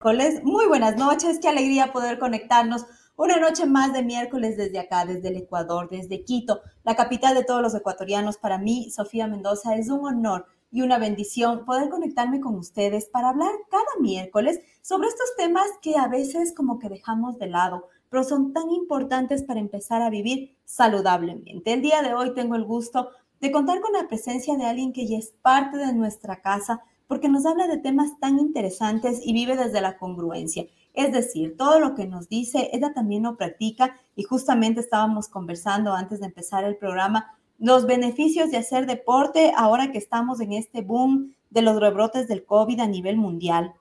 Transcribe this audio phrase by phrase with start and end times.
[0.00, 5.26] Muy buenas noches, qué alegría poder conectarnos una noche más de miércoles desde acá, desde
[5.26, 8.38] el Ecuador, desde Quito, la capital de todos los ecuatorianos.
[8.38, 13.30] Para mí, Sofía Mendoza, es un honor y una bendición poder conectarme con ustedes para
[13.30, 18.22] hablar cada miércoles sobre estos temas que a veces como que dejamos de lado, pero
[18.22, 21.72] son tan importantes para empezar a vivir saludablemente.
[21.72, 23.08] El día de hoy tengo el gusto
[23.40, 27.28] de contar con la presencia de alguien que ya es parte de nuestra casa, porque
[27.28, 30.66] nos habla de temas tan interesantes y vive desde la congruencia.
[30.94, 35.94] Es decir, todo lo que nos dice, ella también lo practica y justamente estábamos conversando
[35.94, 40.82] antes de empezar el programa los beneficios de hacer deporte ahora que estamos en este
[40.82, 43.74] boom de los rebrotes del COVID a nivel mundial.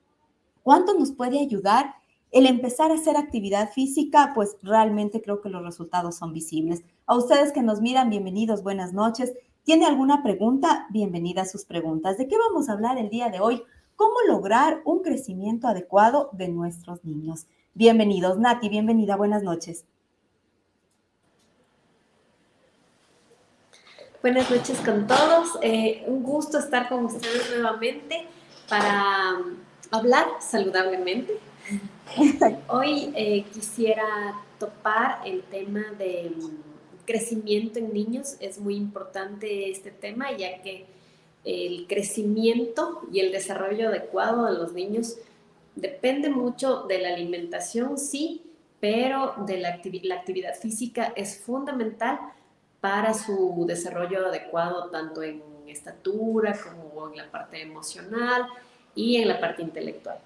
[0.64, 1.95] ¿Cuánto nos puede ayudar
[2.31, 4.31] el empezar a hacer actividad física?
[4.34, 6.84] Pues realmente creo que los resultados son visibles.
[7.06, 9.34] A ustedes que nos miran, bienvenidos, buenas noches.
[9.68, 10.88] ¿Tiene alguna pregunta?
[10.92, 12.18] Bienvenida a sus preguntas.
[12.18, 13.62] ¿De qué vamos a hablar el día de hoy?
[13.98, 17.48] ¿Cómo lograr un crecimiento adecuado de nuestros niños?
[17.74, 19.84] Bienvenidos, Nati, bienvenida, buenas noches.
[24.22, 25.59] Buenas noches con todos.
[25.62, 28.26] Eh, un gusto estar con ustedes nuevamente
[28.70, 29.58] para um,
[29.92, 31.42] hablar saludablemente.
[32.70, 36.34] Hoy eh, quisiera topar el tema de
[37.08, 38.36] crecimiento en niños.
[38.39, 40.86] Es muy importante este tema ya que
[41.44, 45.16] el crecimiento y el desarrollo adecuado de los niños
[45.75, 48.44] depende mucho de la alimentación, sí,
[48.79, 52.19] pero de la, actividad física es fundamental
[52.81, 58.47] para su desarrollo adecuado tanto en estatura como en la parte emocional
[58.94, 60.19] y en la parte intelectual.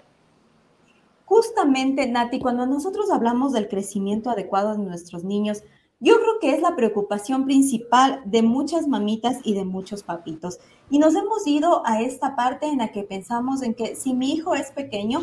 [1.24, 5.62] Justamente, Nati, cuando nosotros hablamos del crecimiento adecuado de nuestros niños,
[6.02, 10.58] yo creo que es la preocupación principal de muchas mamitas y de muchos papitos.
[10.90, 14.32] Y nos hemos ido a esta parte en la que pensamos en que si mi
[14.32, 15.20] hijo es pequeño,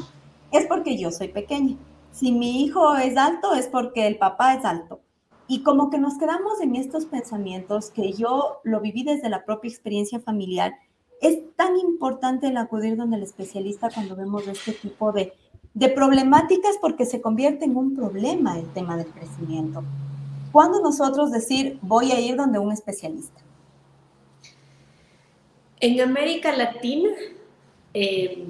[0.54, 1.76] es porque yo soy pequeña.
[2.14, 5.02] Si mi hijo es alto, es porque el papá es alto.
[5.50, 9.70] Y como que nos quedamos en estos pensamientos que yo lo viví desde la propia
[9.70, 10.76] experiencia familiar,
[11.20, 15.34] es tan importante el acudir donde el especialista cuando vemos este tipo de,
[15.74, 19.84] de problemáticas porque se convierte en un problema el tema del crecimiento.
[20.52, 23.42] ¿Cuándo nosotros decir voy a ir donde un especialista?
[25.80, 27.10] En América Latina
[27.94, 28.46] eh,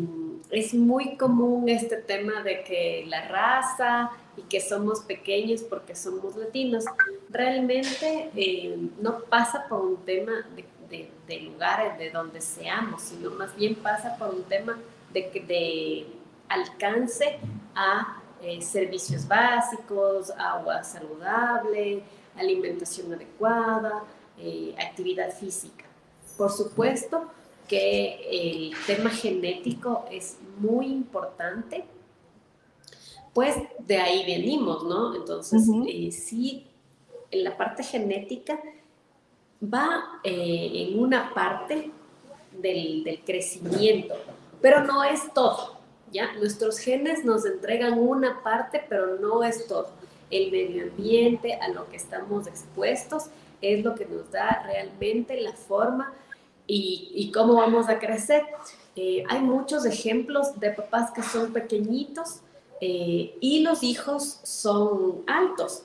[0.49, 6.35] es muy común este tema de que la raza y que somos pequeños porque somos
[6.35, 6.85] latinos.
[7.29, 13.55] Realmente eh, no pasa por un tema de, de, lugares de donde seamos, sino más
[13.55, 14.79] bien pasa por un tema
[15.13, 16.07] de, de
[16.47, 17.37] alcance
[17.75, 22.01] a eh, servicios básicos, agua saludable,
[22.37, 24.03] alimentación adecuada,
[24.37, 25.83] eh, actividad física.
[26.37, 27.29] Por supuesto
[27.67, 31.85] que el tema genético es muy importante,
[33.33, 35.15] pues de ahí venimos, ¿no?
[35.15, 36.65] Entonces, eh, sí,
[37.31, 38.59] en la parte genética
[39.61, 41.91] va en una parte
[42.53, 44.15] del, del crecimiento,
[44.61, 45.78] pero no es todo.
[46.11, 46.33] ¿Ya?
[46.33, 49.89] Nuestros genes nos entregan una parte, pero no es todo.
[50.29, 53.25] El medio ambiente, a lo que estamos expuestos,
[53.61, 56.13] es lo que nos da realmente la forma
[56.67, 58.43] y, cómo vamos a crecer.
[58.95, 62.41] Eh, hay muchos ejemplos de papás que son pequeñitos
[62.81, 65.83] eh, y los hijos son altos.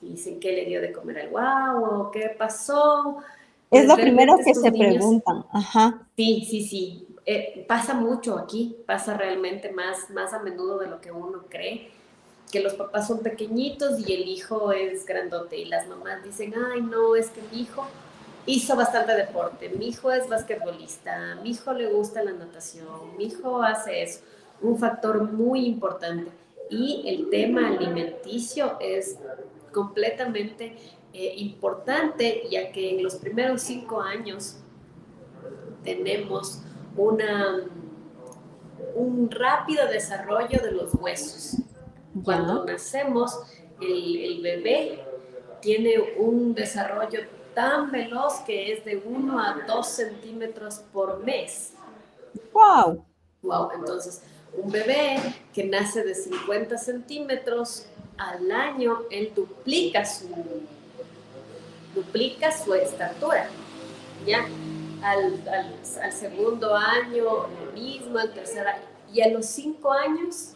[0.00, 3.18] Dicen qué le dio de comer al guau, qué pasó.
[3.70, 5.44] Es lo primero que se preguntan.
[5.52, 6.06] Ajá.
[6.16, 7.07] Sí, sí, sí.
[7.30, 11.90] Eh, pasa mucho aquí, pasa realmente más, más a menudo de lo que uno cree,
[12.50, 16.80] que los papás son pequeñitos y el hijo es grandote y las mamás dicen, ay
[16.80, 17.86] no, es que mi hijo
[18.46, 23.62] hizo bastante deporte, mi hijo es basquetbolista, mi hijo le gusta la natación, mi hijo
[23.62, 24.20] hace eso,
[24.62, 26.30] un factor muy importante.
[26.70, 29.18] Y el tema alimenticio es
[29.74, 30.78] completamente
[31.12, 34.56] eh, importante, ya que en los primeros cinco años
[35.84, 36.62] tenemos
[36.98, 37.64] una,
[38.94, 41.56] un rápido desarrollo de los huesos.
[42.24, 43.38] Cuando nacemos,
[43.80, 45.04] el, bebé
[45.60, 47.20] tiene un desarrollo
[47.54, 51.72] tan veloz que es de 1 a 2 centímetros por mes.
[52.52, 53.04] ¡Wow!
[53.42, 53.70] ¡Wow!
[53.74, 54.22] Entonces,
[54.52, 55.18] un bebé
[55.52, 57.86] que nace de 50 centímetros
[58.16, 60.28] al año, él duplica su,
[61.94, 63.48] duplica su estatura.
[64.26, 64.46] ¿Ya?
[65.02, 70.54] Al, al, segundo año lo mismo, al tercer año, y a los cinco años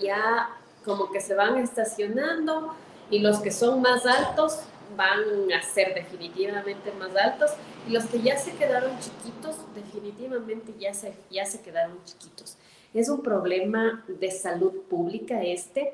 [0.00, 0.50] ya
[0.84, 2.74] como que se van estacionando
[3.10, 4.60] y los que son más altos
[4.96, 7.50] van a ser definitivamente más altos
[7.86, 12.56] y los que ya se quedaron chiquitos definitivamente ya se, ya se quedaron chiquitos.
[12.94, 15.92] Es un problema de salud pública este.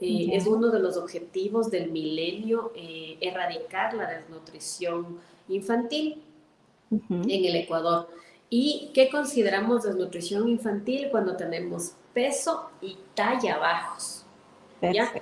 [0.00, 5.18] Eh, es uno de los objetivos del milenio, eh, erradicar la desnutrición
[5.48, 6.22] infantil
[6.90, 8.08] en el Ecuador.
[8.50, 14.24] ¿Y qué consideramos desnutrición infantil cuando tenemos peso y talla bajos?
[14.80, 15.12] ¿ya?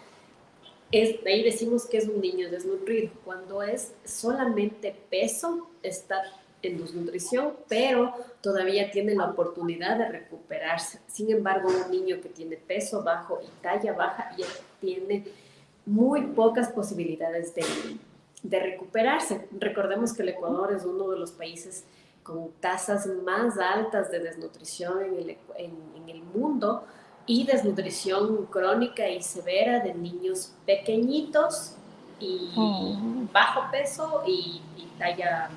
[0.92, 3.10] Es, ahí decimos que es un niño desnutrido.
[3.24, 6.22] Cuando es solamente peso, está
[6.62, 11.00] en desnutrición, pero todavía tiene la oportunidad de recuperarse.
[11.08, 14.46] Sin embargo, un niño que tiene peso bajo y talla baja ya
[14.80, 15.24] tiene
[15.84, 17.62] muy pocas posibilidades de,
[18.48, 19.48] de recuperarse.
[19.58, 21.84] Recordemos que el Ecuador es uno de los países
[22.22, 26.84] con tasas más altas de desnutrición en el, en, el mundo
[27.26, 31.76] y desnutrición crónica y severa de niños pequeñitos
[32.20, 32.96] y oh.
[33.32, 35.50] bajo peso y, y, talla,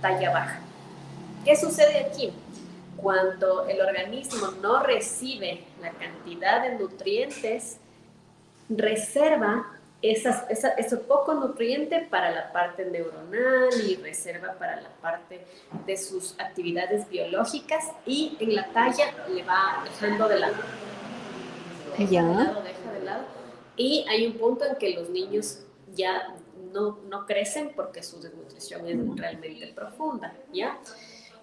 [0.00, 0.60] talla baja.
[1.44, 2.32] ¿Qué sucede aquí?
[2.96, 7.78] Cuando el organismo no recibe la cantidad de nutrientes,
[8.68, 9.73] reserva
[10.10, 15.44] esas, esa, eso poco nutriente para la parte neuronal y reserva para la parte
[15.86, 20.54] de sus actividades biológicas y en la talla le va dejando de lado.
[21.98, 23.24] Deja de lado, deja de lado.
[23.76, 25.60] Y hay un punto en que los niños
[25.94, 26.34] ya
[26.72, 30.78] no, no crecen porque su desnutrición es realmente profunda, ¿ya?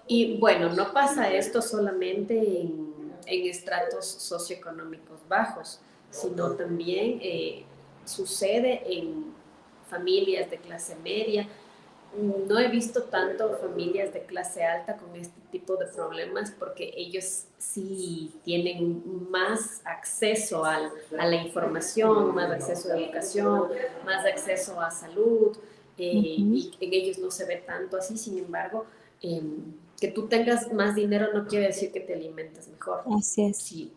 [0.07, 5.79] Y bueno, no pasa esto solamente en, en estratos socioeconómicos bajos,
[6.09, 7.65] sino también eh,
[8.05, 9.33] sucede en
[9.89, 11.47] familias de clase media.
[12.17, 17.45] No he visto tanto familias de clase alta con este tipo de problemas porque ellos
[17.57, 23.69] sí tienen más acceso a la información, más acceso a educación,
[24.05, 25.57] más acceso a salud
[25.97, 28.17] eh, y en ellos no se ve tanto así.
[28.17, 28.85] Sin embargo,
[29.21, 33.03] em, que tú tengas más dinero no quiere decir que te alimentes mejor.
[33.15, 33.57] Así es.
[33.57, 33.93] Sí,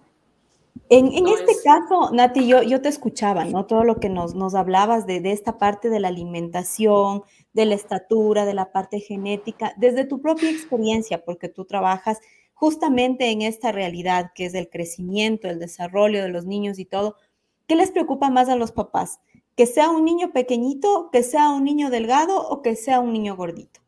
[0.91, 3.67] en, este caso, Nati, yo, yo te escuchaba, ¿no?
[3.67, 7.23] Todo lo que nos, nos hablabas de, de, esta parte de la alimentación,
[7.53, 12.21] de la estatura, de la parte genética, desde tu propia experiencia, porque tú trabajas
[12.53, 17.17] justamente en esta realidad que es el crecimiento, el desarrollo de los niños y todo.
[17.67, 19.21] ¿Qué les preocupa más a los papás?
[19.57, 23.37] ¿Que sea un niño pequeñito, que sea un niño delgado o que sea un niño
[23.37, 23.81] gordito?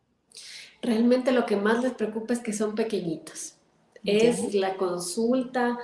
[0.82, 3.56] Realmente lo que más les preocupa es que son pequeñitos.
[4.04, 5.78] Es la consulta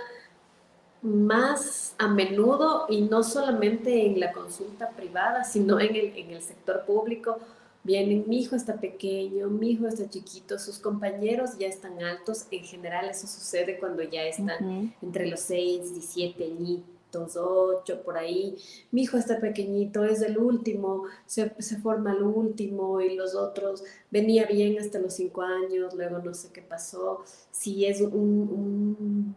[1.02, 6.42] más a menudo y no solamente en la consulta privada, sino en el, en el
[6.42, 7.38] sector público.
[7.84, 12.46] Vienen, mi hijo está pequeño, mi hijo está chiquito, sus compañeros ya están altos.
[12.52, 18.16] En general eso sucede cuando ya están entre los 6 y 7 añitos, 8 por
[18.16, 18.56] ahí.
[18.92, 23.82] Mi hijo está pequeñito, es el último, se, se forma el último y los otros
[24.12, 27.24] venía bien hasta los 5 años, luego no sé qué pasó.
[27.50, 29.34] Si es un un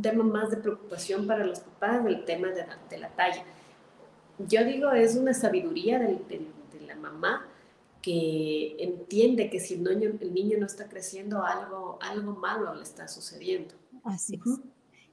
[0.00, 3.44] tema más de preocupación para los papás, el tema de la, de la talla.
[4.38, 7.46] Yo digo, es una sabiduría de, de, la mamá
[8.00, 12.82] que entiende que si el niño, el niño no está creciendo, algo, algo malo le
[12.82, 13.74] está sucediendo.
[14.04, 14.60] Así es.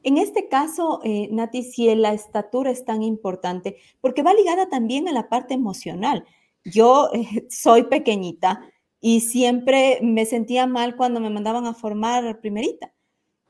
[0.02, 5.08] En este caso, eh, Nati, si la estatura es tan importante, porque va ligada también
[5.08, 6.26] a la parte emocional.
[6.64, 8.62] Yo eh, soy pequeñita
[9.02, 12.94] y siempre me sentía mal cuando me mandaban a formar primerita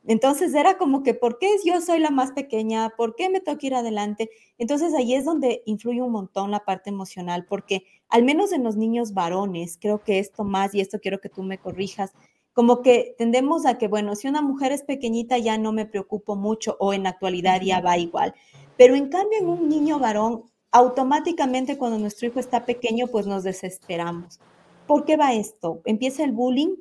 [0.07, 2.89] entonces era como que, ¿por qué yo soy la más pequeña?
[2.97, 4.29] ¿Por qué me toca ir adelante?
[4.57, 8.75] Entonces ahí es donde influye un montón la parte emocional, porque al menos en los
[8.75, 12.13] niños varones, creo que esto más, y esto quiero que tú me corrijas,
[12.53, 16.35] como que tendemos a que, bueno, si una mujer es pequeñita ya no me preocupo
[16.35, 18.33] mucho o en la actualidad ya va igual.
[18.77, 23.43] Pero en cambio en un niño varón, automáticamente cuando nuestro hijo está pequeño, pues nos
[23.43, 24.39] desesperamos.
[24.87, 25.81] ¿Por qué va esto?
[25.85, 26.75] Empieza el bullying,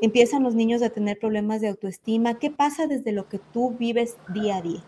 [0.00, 2.38] empiezan los niños a tener problemas de autoestima.
[2.38, 4.84] ¿Qué pasa desde lo que tú vives día a día?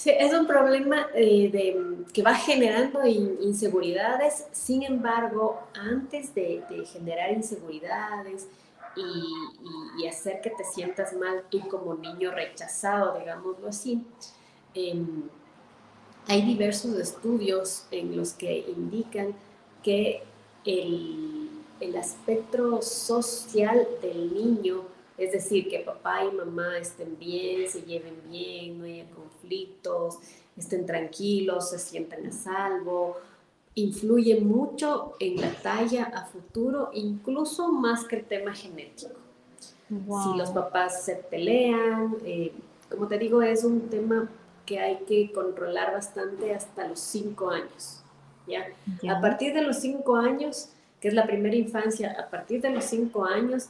[0.00, 1.76] Sí, es un problema eh,
[2.14, 8.48] que va generando inseguridades, sin embargo, antes de, generar inseguridades
[8.96, 14.02] y, hacer que te sientas mal tú como niño rechazado, digámoslo así,
[14.72, 15.24] em,
[16.26, 19.34] hay diversos estudios en los que indican
[19.82, 20.22] que
[20.64, 24.82] el el aspecto social del niño,
[25.18, 30.18] es decir, que papá y mamá estén bien, se lleven bien, no haya conflictos,
[30.56, 33.16] estén tranquilos, se sientan a salvo,
[33.74, 39.14] influye mucho en la talla a futuro, incluso más que el tema genético.
[39.88, 42.52] Si los papás se pelean, eh,
[42.88, 44.30] como te digo, es un tema
[44.64, 48.00] que hay que controlar bastante hasta los cinco años.
[48.46, 48.66] ¿ya?
[49.12, 52.84] A partir de los cinco años, que es la primera infancia, a partir de los
[52.84, 53.68] cinco años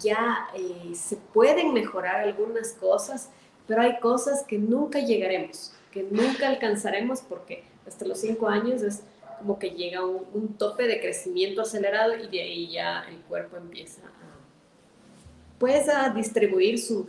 [0.00, 3.30] ya eh, se pueden mejorar algunas cosas,
[3.66, 9.02] pero hay cosas que nunca llegaremos, que nunca alcanzaremos porque hasta los cinco años es
[9.38, 13.56] como que llega un, un tope de crecimiento acelerado y de ahí ya el cuerpo
[13.56, 14.38] empieza a,
[15.58, 17.08] pues, a distribuir su,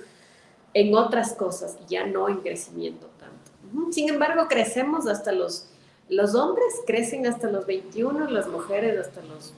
[0.73, 3.91] en otras cosas, ya no en crecimiento tanto.
[3.91, 5.67] Sin embargo, crecemos hasta los,
[6.09, 9.53] los hombres crecen hasta los 21, las mujeres hasta los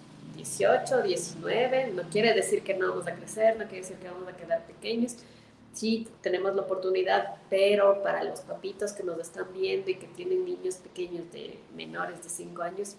[0.46, 4.28] 18, 19, no quiere decir que no vamos a crecer, no quiere decir que vamos
[4.28, 5.16] a quedar pequeños,
[5.74, 10.46] sí tenemos la oportunidad, pero para los papitos que nos están viendo y que tienen
[10.46, 12.96] niños pequeños de menores de 5 años,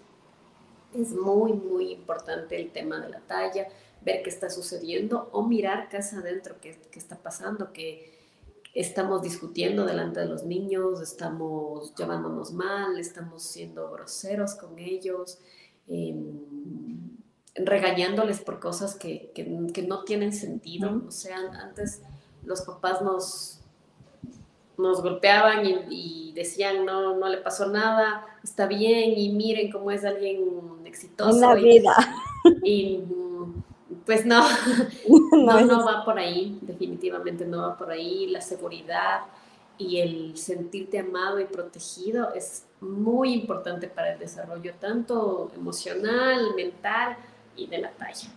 [0.92, 3.68] es muy, muy importante el tema de la talla,
[4.02, 8.12] ver qué está sucediendo o mirar casa adentro qué, qué está pasando, que
[8.74, 15.38] estamos discutiendo delante de los niños, estamos llevándonos mal, estamos siendo groseros con ellos.
[15.88, 16.14] Eh,
[17.58, 21.02] regañándoles por cosas que, que, que no tienen sentido.
[21.06, 22.02] O sea, antes
[22.44, 23.60] los papás nos,
[24.78, 30.04] nos golpeaban y, decían, no, no le pasó nada, está bien, y miren cómo es
[30.04, 30.38] alguien
[30.84, 31.40] exitoso.
[31.40, 31.94] La vida.
[32.62, 33.00] Y,
[34.04, 34.46] pues no,
[35.32, 38.26] no, no va por ahí, definitivamente no va por ahí.
[38.28, 39.22] La seguridad
[39.78, 47.16] y el sentirte amado y protegido es muy importante para el desarrollo, tanto emocional, mental,
[47.56, 48.28] y de la talla.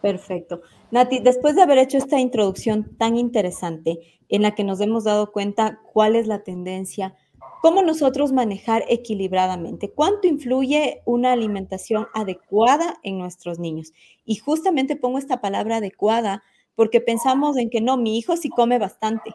[0.00, 0.62] Perfecto.
[0.90, 5.30] Nati, después de haber hecho esta introducción tan interesante en la que nos hemos dado
[5.32, 7.14] cuenta cuál es la tendencia,
[7.60, 13.92] cómo nosotros manejar equilibradamente, cuánto influye una alimentación adecuada en nuestros niños.
[14.24, 16.42] Y justamente pongo esta palabra adecuada
[16.74, 19.34] porque pensamos en que no, mi hijo sí come bastante,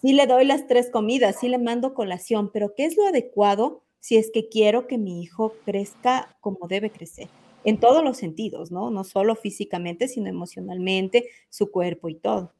[0.00, 3.82] sí le doy las tres comidas, sí le mando colación, pero ¿qué es lo adecuado
[4.00, 7.28] si es que quiero que mi hijo crezca como debe crecer?
[7.66, 8.90] En todos los sentidos, ¿no?
[8.90, 12.52] No solo físicamente, sino emocionalmente, su cuerpo y todo.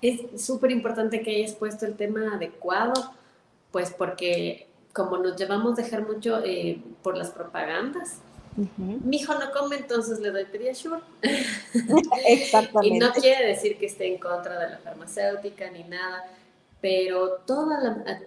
[0.00, 2.94] Es súper importante que hayas puesto el tema adecuado,
[3.72, 8.20] pues porque como nos llevamos a dejar mucho eh, por las propagandas,
[8.76, 11.00] mi hijo no come, entonces le doy Pediasure.
[12.28, 12.96] Exactamente.
[12.96, 16.24] y no quiere decir que esté en contra de la farmacéutica ni nada,
[16.80, 18.20] pero toda, la,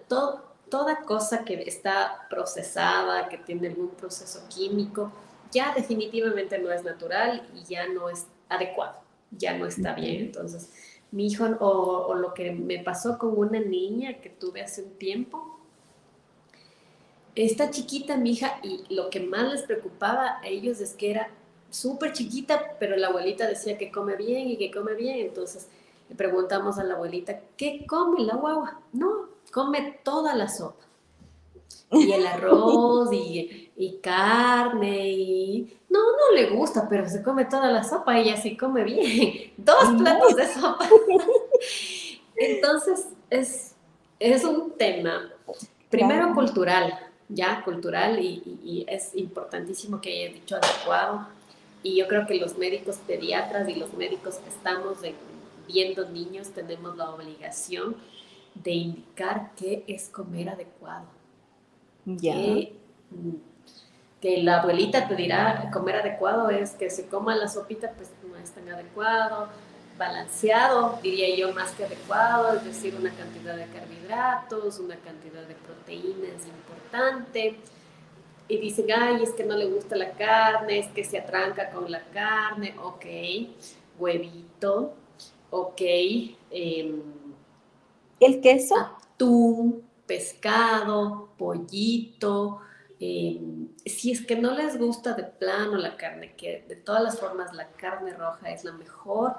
[0.68, 5.10] toda cosa que está procesada, que tiene algún proceso químico,
[5.52, 8.96] ya definitivamente no es natural y ya no es adecuado,
[9.30, 10.26] ya no está bien.
[10.26, 10.70] Entonces,
[11.10, 15.58] mi hijo, o, lo que me pasó con una niña que tuve hace un tiempo,
[17.34, 21.30] esta chiquita, mi hija, y lo que más les preocupaba a ellos es que era
[21.70, 25.20] súper chiquita, pero la abuelita decía que come bien y que come bien.
[25.20, 25.68] Entonces
[26.08, 28.80] le preguntamos a la abuelita, ¿qué come la guagua?
[28.92, 30.84] No, come toda la sopa.
[31.90, 37.70] Y el arroz y y carne y no, no le gusta, pero se come toda
[37.70, 40.88] la sopa, ella sí come bien, dos platos de sopa.
[42.36, 43.76] Entonces es,
[44.18, 45.32] es un tema,
[45.88, 46.92] primero cultural,
[47.28, 51.28] ya cultural y, y, es importantísimo que haya dicho adecuado.
[51.84, 54.98] Y yo creo que los médicos pediatras y los médicos que estamos
[55.68, 57.96] viendo niños tenemos la obligación
[58.54, 61.06] de indicar qué es comer adecuado.
[62.06, 62.34] Ya
[64.20, 68.36] que la abuelita te dirá comer adecuado es que se coma la sopita, pues no
[68.36, 69.48] es tan adecuado,
[69.96, 75.54] balanceado, diría yo, más que adecuado, es decir, una cantidad de carbohidratos, una cantidad de
[75.54, 77.58] proteínas importante.
[78.48, 81.90] Y dicen, ay, es que no le gusta la carne, es que se atranca con
[81.90, 83.04] la carne, ok,
[83.98, 84.94] huevito,
[85.50, 85.80] ok.
[86.50, 87.02] Em,
[88.20, 88.74] ¿El queso?
[88.76, 92.62] Atún, pescado, pollito,
[93.00, 97.18] Em, si es que no les gusta de plano la carne, que de todas las
[97.18, 99.34] formas la carne roja es la mejor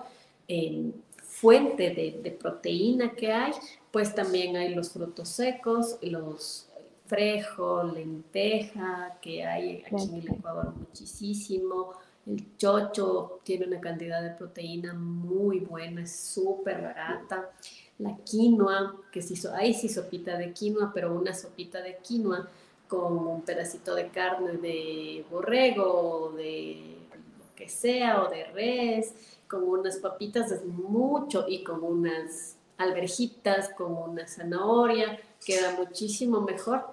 [0.47, 3.51] em, fuente de, proteína que hay,
[3.91, 6.67] pues también hay los frutos secos, los
[7.05, 11.93] frejo, lenteja, que hay aquí en el Ecuador muchísimo.
[12.25, 17.49] El chocho tiene una cantidad de proteína muy buena, es súper barata.
[17.97, 22.47] La quinoa, que se hizo, ahí sí sopita de quinoa, pero una sopita de quinoa
[22.89, 26.97] con un pedacito de carne de borrego o de
[27.37, 29.13] lo que sea, o de res,
[29.47, 36.83] con unas papitas es mucho y con unas alberjitas, con una zanahoria, queda muchísimo mejor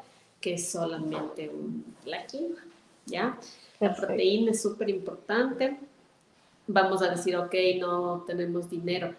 [0.41, 2.63] que solamente un, la quinoa,
[3.07, 3.39] ¿ya?
[3.81, 5.79] La proteína es súper importante.
[6.67, 9.15] Vamos a decir, ok, no tenemos dinero.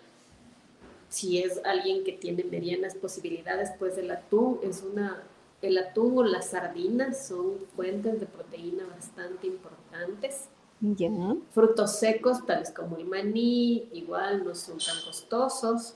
[1.09, 5.23] Si es alguien que tiene medianas posibilidades, pues el atún es una
[5.61, 10.45] el atún o las sardinas son fuentes de proteína bastante importantes.
[10.79, 11.09] Ya.
[11.51, 15.95] Frutos secos, tales como el maní, igual no son tan costosos.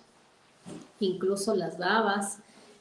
[1.00, 2.40] Incluso las babas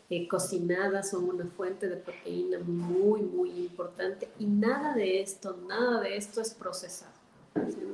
[0.08, 4.30] eh, cocinadas son una fuente de proteína muy, muy importante.
[4.38, 7.12] Y nada de esto, nada de esto es procesado.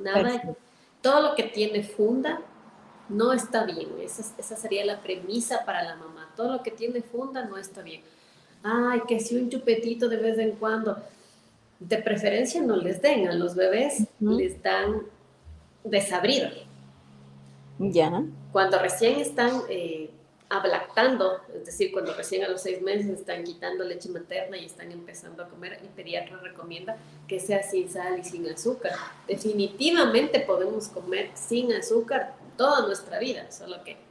[0.01, 0.55] Nada,
[1.01, 2.41] todo lo que tiene funda
[3.09, 3.89] no está bien.
[3.99, 6.31] Esa, esa sería la premisa para la mamá.
[6.37, 8.01] Todo lo que tiene funda no está bien.
[8.69, 10.97] Ay, que si un chupetito de vez en cuando
[11.79, 15.03] de preferencia no les den, a los bebés les dan
[15.85, 16.49] desabrido.
[17.79, 18.23] Ya.
[18.51, 20.09] Cuando recién están eh,
[20.49, 24.91] ablactando, es decir, cuando recién a los seis meses están quitando leche materna y están
[24.91, 26.97] empezando a comer, el pediatra recomienda
[27.27, 28.93] que sea sin sal y sin azúcar.
[29.29, 34.06] Definitivamente podemos comer sin azúcar toda nuestra vida, solo que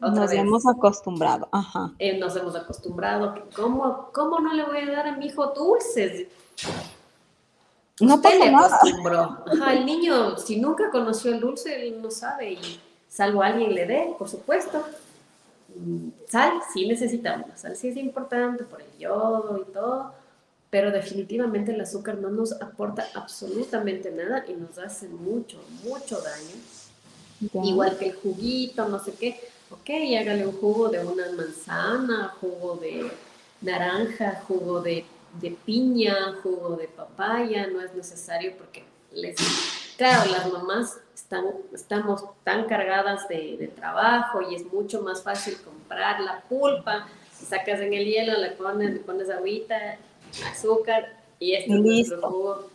[0.00, 1.92] nos hemos acostumbrado, ajá.
[1.98, 3.34] Eh, nos hemos acostumbrado.
[3.54, 6.26] ¿Cómo, ¿Cómo no le voy a dar a mi hijo dulces?
[8.00, 9.38] No pasa le acostumbró.
[9.46, 13.86] Ajá, el niño, si nunca conoció el dulce, él no sabe, y salvo alguien le
[13.86, 14.84] dé, por supuesto.
[15.74, 17.48] Mm, sal, sí necesitamos.
[17.56, 20.12] Sal sí es importante por el yodo y todo,
[20.68, 27.64] pero definitivamente el azúcar no nos aporta absolutamente nada y nos hace mucho, mucho daño.
[27.66, 29.40] Igual que el juguito, no sé qué.
[29.80, 33.10] Ok, hágale un jugo de una manzana, jugo de
[33.60, 35.04] naranja, jugo de
[35.40, 39.36] de piña, jugo de papaya, no es necesario porque les...
[39.96, 46.20] Claro, las mamás están, estamos tan cargadas de, trabajo y es mucho más fácil comprar
[46.20, 49.96] la pulpa, sacas en el hielo, le pones, le pones agüita,
[50.50, 52.70] azúcar y este es nuestro jugo.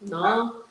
[0.00, 0.65] No.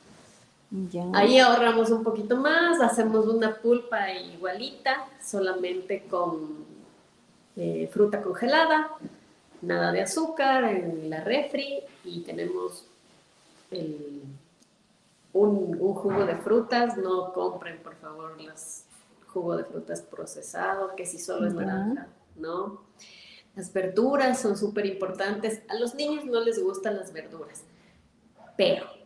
[1.13, 6.65] Ahí ahorramos un poquito más, hacemos una pulpa igualita, solamente con
[7.55, 8.91] eh, fruta congelada,
[9.61, 12.85] nada de azúcar en la refri y tenemos
[15.31, 16.97] un, jugo de frutas.
[16.97, 18.83] No compren, por favor, los
[19.27, 22.81] jugo de frutas procesado, que si solo es naranja, ¿no?
[23.55, 25.61] Las verduras son súper importantes.
[25.69, 27.63] A los niños no les gustan las verduras,
[28.57, 29.04] pero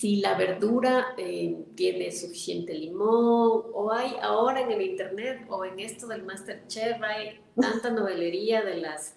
[0.00, 5.78] si la verdura eh, tiene suficiente limón, o hay ahora en el internet o en
[5.78, 9.14] esto del Masterchef, hay tanta novelería de las,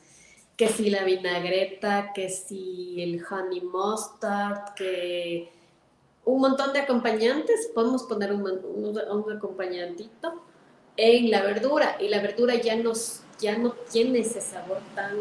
[0.58, 5.54] que si la vinagreta, que si el honey mustard, que
[6.26, 10.44] un montón de acompañantes, podemos poner un, acompañantito
[10.98, 15.16] en la verdura y la verdura ya, nos, ya no tiene ese sabor tan,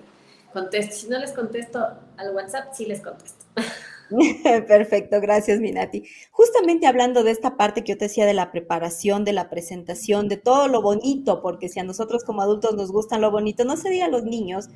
[0.53, 0.95] contesto.
[0.95, 1.85] Si no les contesto
[2.17, 3.43] al WhatsApp, sí les contesto.
[4.67, 6.03] Perfecto, gracias Minati.
[6.31, 10.27] Justamente hablando de esta parte que yo te decía de la preparación, de la presentación,
[10.27, 13.77] de todo lo bonito, porque si a nosotros como adultos nos gustan lo bonito, no
[13.77, 14.69] se diga a los niños,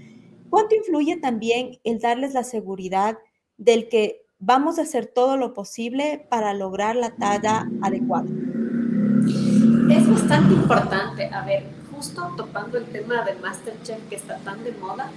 [0.49, 3.17] ¿cuánto influye también el darles la seguridad
[3.57, 8.27] del que vamos a hacer todo lo posible para lograr la talla adecuada.
[9.89, 11.29] Es bastante importante.
[11.33, 15.11] A ver, justo topando el tema del Masterchef que está tan de moda,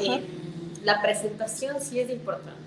[0.00, 0.24] eh,
[0.82, 2.60] la presentación sí es importante.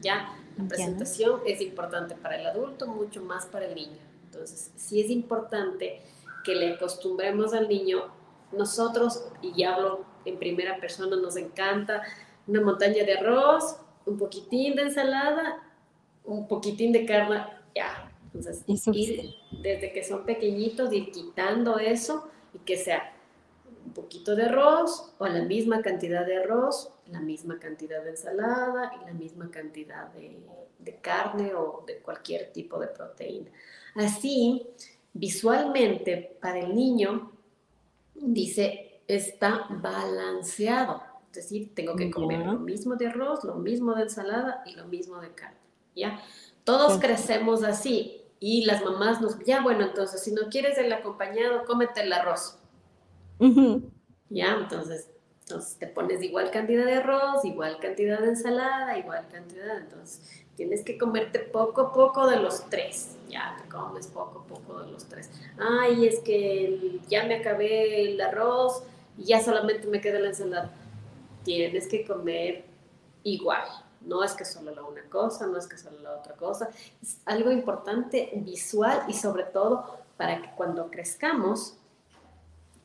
[0.00, 0.30] Ya,
[0.62, 3.98] la presentación es importante para el adulto, mucho más para el niño.
[4.24, 6.02] Entonces, sí es importante
[6.44, 8.04] que le acostumbremos al niño.
[8.52, 12.02] Nosotros, y ya hablo en primera persona, nos encanta
[12.46, 15.62] una montaña de arroz, un poquitín de ensalada,
[16.24, 17.44] un poquitín de carne,
[17.74, 18.10] ya.
[18.24, 23.12] Entonces, ir desde que son pequeñitos, ir quitando eso y que sea
[23.84, 28.92] un poquito de arroz o la misma cantidad de arroz, la misma cantidad de ensalada
[29.00, 30.40] y la misma cantidad de,
[30.78, 33.50] de carne o de cualquier tipo de proteína.
[33.94, 34.66] Así,
[35.12, 37.32] visualmente, para el niño,
[38.14, 41.02] dice, está balanceado.
[41.30, 44.86] Es decir, tengo que comer lo mismo de arroz, lo mismo de ensalada y lo
[44.86, 45.58] mismo de carne.
[45.94, 46.20] ¿Ya?
[46.64, 51.64] Todos crecemos así y las mamás nos, ya bueno, entonces si no quieres el acompañado,
[51.66, 52.58] cómete el arroz.
[54.28, 55.10] Ya, entonces,
[55.50, 60.84] entonces te pones igual cantidad de arroz, igual cantidad de ensalada, igual cantidad, entonces tienes
[60.84, 64.92] que comerte poco a poco de los tres, ya te comes poco a poco de
[64.92, 65.30] los tres.
[65.58, 68.84] Ay, es que ya me acabé el arroz
[69.18, 70.70] y ya solamente me queda la ensalada.
[71.44, 72.64] Tienes que comer
[73.24, 73.66] igual,
[74.02, 76.70] no es que solo la una cosa, no es que solo la otra cosa,
[77.02, 81.74] es algo importante visual y sobre todo para que cuando crezcamos,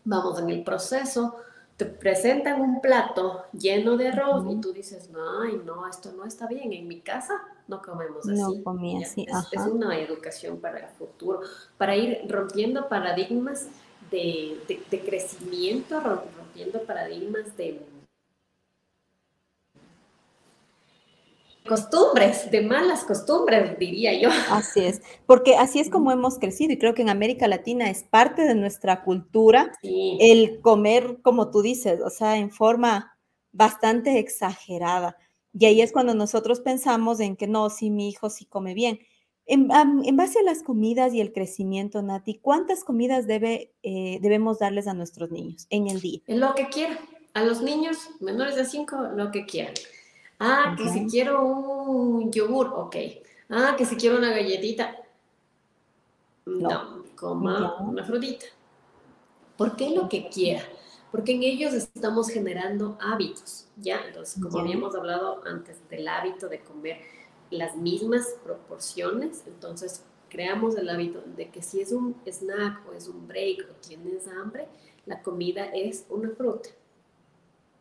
[0.04, 1.36] vamos en el proceso,
[1.78, 5.10] te presentan un plato lleno de arroz y tú dices,
[5.42, 8.64] ay, no, esto no está bien, en mi casa no comemos así.
[8.66, 9.26] No así.
[9.52, 11.42] Es, una educación para el futuro,
[11.78, 13.68] para ir rompiendo paradigmas
[14.10, 14.58] de,
[14.90, 17.82] de crecimiento, rompiendo paradigmas de
[21.68, 24.30] costumbres, de malas costumbres, diría yo.
[24.50, 28.04] Así es, porque así es como hemos crecido y creo que en América Latina es
[28.04, 33.18] parte de nuestra cultura el comer, como tú dices, o sea, en forma
[33.52, 35.18] bastante exagerada.
[35.58, 39.00] Y ahí es cuando nosotros pensamos en que no, si mi hijo sí come bien.
[39.48, 44.88] En, base a las comidas y el crecimiento, Nati, ¿cuántas comidas debe, eh, debemos darles
[44.88, 46.20] a nuestros niños en el día?
[46.28, 46.98] Lo que quieran.
[47.34, 49.74] A los niños menores de 5, lo que quieran.
[50.40, 52.96] Ah, que si quiero un yogur, ok.
[53.50, 54.96] Ah, que si quiero una galletita.
[56.46, 58.46] No, coma una frutita.
[59.58, 60.62] ¿Por qué lo que quiera?
[61.12, 64.02] Porque en ellos estamos generando hábitos, ¿ya?
[64.06, 67.00] Entonces, como habíamos hablado antes del hábito de comer
[67.50, 73.08] las mismas proporciones, entonces creamos el hábito de que si es un snack o es
[73.08, 74.68] un break o tienes hambre,
[75.06, 76.70] la comida es una fruta.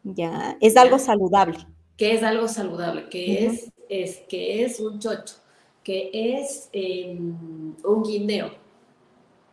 [0.04, 5.37] Ya, es algo saludable que es algo saludable, que, es, es, que es un chocho,
[5.83, 8.50] que es em, un guineo.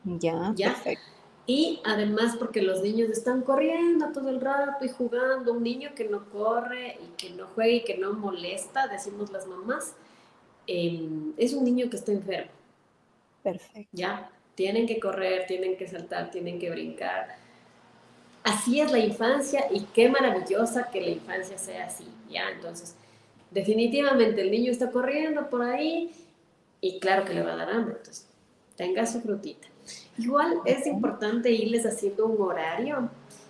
[0.03, 0.73] Ya, ¿Ya?
[0.73, 1.03] Perfecto.
[1.45, 5.53] Y además porque los niños están corriendo todo el rato y jugando.
[5.53, 9.47] Un niño que no corre y que no juega y que no molesta, decimos las
[9.47, 9.95] mamás,
[10.67, 12.51] em, es un niño que está enfermo.
[13.43, 13.89] Perfecto.
[13.91, 17.40] Ya, tienen que correr, tienen que saltar, tienen que brincar
[18.43, 22.49] así es la infancia y qué maravillosa que la infancia sea así, ¿ya?
[22.49, 22.95] Entonces,
[23.51, 26.11] definitivamente el niño está corriendo por ahí
[26.79, 28.27] y claro que le va a dar hambre, entonces,
[28.75, 29.67] tenga su frutita.
[30.17, 33.09] Igual es importante irles haciendo un horario.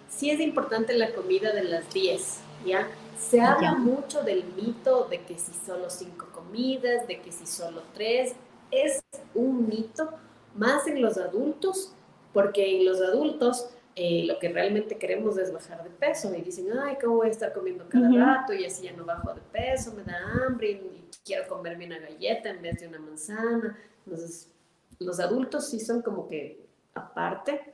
[0.10, 2.88] Sí es importante la comida de las 10, ¿ya?
[3.17, 7.84] Se habla mucho del mito de que si solo cinco comidas, de que si solo
[7.93, 8.34] tres.
[8.71, 9.01] Es
[9.36, 10.10] un mito
[10.56, 11.93] más en los adultos,
[12.34, 16.67] porque en los adultos eh, lo que realmente queremos es bajar de peso y dicen,
[16.77, 18.54] ay, ¿cómo voy a estar comiendo cada rato?
[18.54, 22.49] Y así ya no bajo de peso, me da hambre y, quiero comerme una galleta
[22.49, 23.77] en vez de una manzana.
[24.06, 24.49] Entonces,
[24.99, 27.73] los adultos sí son como que aparte.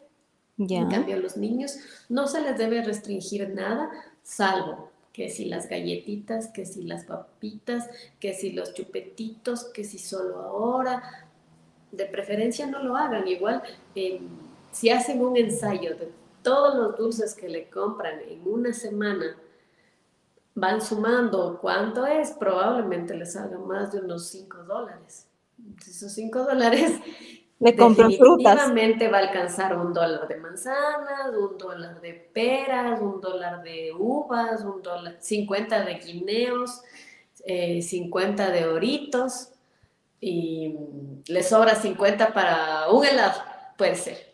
[0.58, 1.77] En cambio, a los niños
[2.10, 3.91] no se les debe restringir nada,
[4.23, 9.97] salvo que si las galletitas, que si las papitas, que si los chupetitos, que si
[9.97, 11.01] solo ahora.
[11.91, 13.27] De preferencia no lo hagan.
[13.27, 13.63] Igual,
[13.95, 14.21] eh,
[14.71, 19.36] si hacen un ensayo de todos los dulces que le compran en una semana,
[20.56, 25.27] van sumando cuánto es, probablemente les salga más de unos 5 dólares.
[25.88, 26.93] Esos 5 dólares
[27.60, 33.19] le compran definitivamente va a alcanzar un dólar de manzanas, un dólar de peras, un
[33.19, 36.82] dólar de uvas, un dólar, 50 de guineos,
[37.45, 39.49] 50 eh, de oritos
[40.19, 40.75] y
[41.27, 43.41] le sobra 50 para un helado,
[43.77, 44.26] puede ser.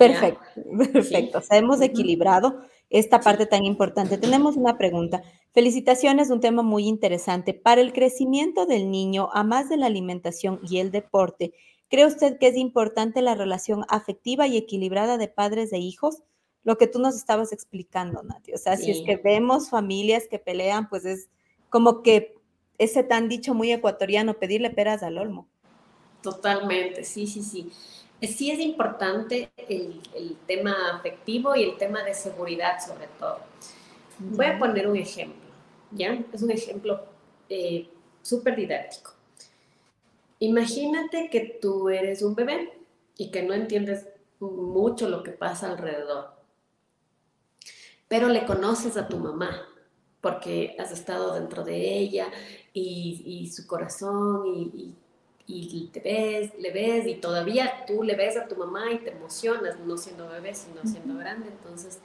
[0.00, 0.40] Perfecto,
[0.92, 1.38] perfecto.
[1.38, 4.16] O sea, hemos equilibrado esta parte tan importante.
[4.16, 5.22] Tenemos una pregunta.
[5.52, 7.52] Felicitaciones, un tema muy interesante.
[7.52, 11.52] Para el crecimiento del niño, a más de la alimentación y el deporte,
[11.90, 16.22] ¿cree usted que es importante la relación afectiva y equilibrada de padres e hijos?
[16.64, 18.54] Lo que tú nos estabas explicando, Nati.
[18.54, 21.28] O sea, si es que vemos familias que pelean, pues es
[21.68, 22.36] como que
[22.78, 25.46] ese tan dicho muy ecuatoriano, pedirle peras al olmo.
[26.22, 27.70] Totalmente, sí, sí, sí
[28.28, 30.00] sí es importante el,
[30.46, 33.38] tema afectivo y el tema de seguridad sobre todo.
[34.18, 35.50] Voy a poner un ejemplo,
[35.92, 36.22] ¿ya?
[36.32, 37.00] Es un ejemplo
[37.48, 37.88] eh,
[38.22, 39.12] súper didáctico.
[40.40, 42.72] Imagínate que tú eres un bebé
[43.16, 44.06] y que no entiendes
[44.40, 46.38] mucho lo que pasa alrededor.
[48.08, 49.68] pero le conoces a tu mamá
[50.20, 52.26] porque has estado dentro de ella
[52.72, 54.94] y, su corazón y, y,
[55.92, 59.78] te ves, le ves y todavía tú le ves a tu mamá y te emocionas,
[59.80, 61.48] no siendo bebé, sino siendo grande.
[61.48, 62.00] Entonces,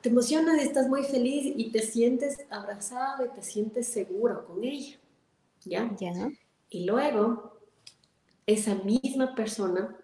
[0.00, 4.62] te emocionas y estás muy feliz y te sientes abrazado y te sientes seguro con
[4.62, 4.98] ella.
[5.64, 5.90] ¿Ya?
[5.98, 6.12] Ya.
[6.70, 7.60] Y luego,
[8.46, 9.96] esa misma persona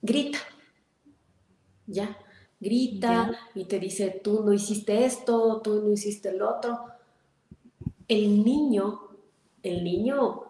[0.00, 0.38] grita.
[1.86, 2.16] ¿Ya?
[2.58, 6.86] Grita y te dice, tú no hiciste esto, tú no hiciste el otro.
[8.08, 9.05] El niño
[9.62, 10.44] el niño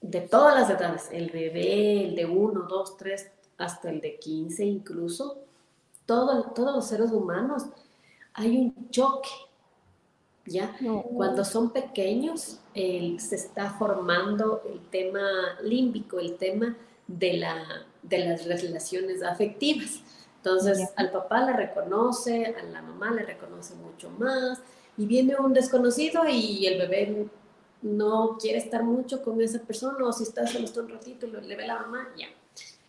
[0.00, 4.64] de todas las edades, el bebé, el de 1, 2, 3, hasta el de 15
[4.64, 5.38] incluso,
[6.04, 7.64] todo, todos los seres humanos,
[8.34, 9.28] hay un choque.
[10.44, 10.76] ¿ya?
[11.14, 17.64] Cuando son pequeños, se está formando el tema límbico, el tema de, la,
[18.02, 20.00] de las relaciones afectivas.
[20.36, 24.60] Entonces, al papá le reconoce, a la mamá le reconoce mucho más,
[24.96, 27.26] y viene un desconocido y el bebé
[27.86, 31.30] no quiere estar mucho con esa persona o si está solo está un ratito y
[31.30, 32.26] le ve la mamá, ya.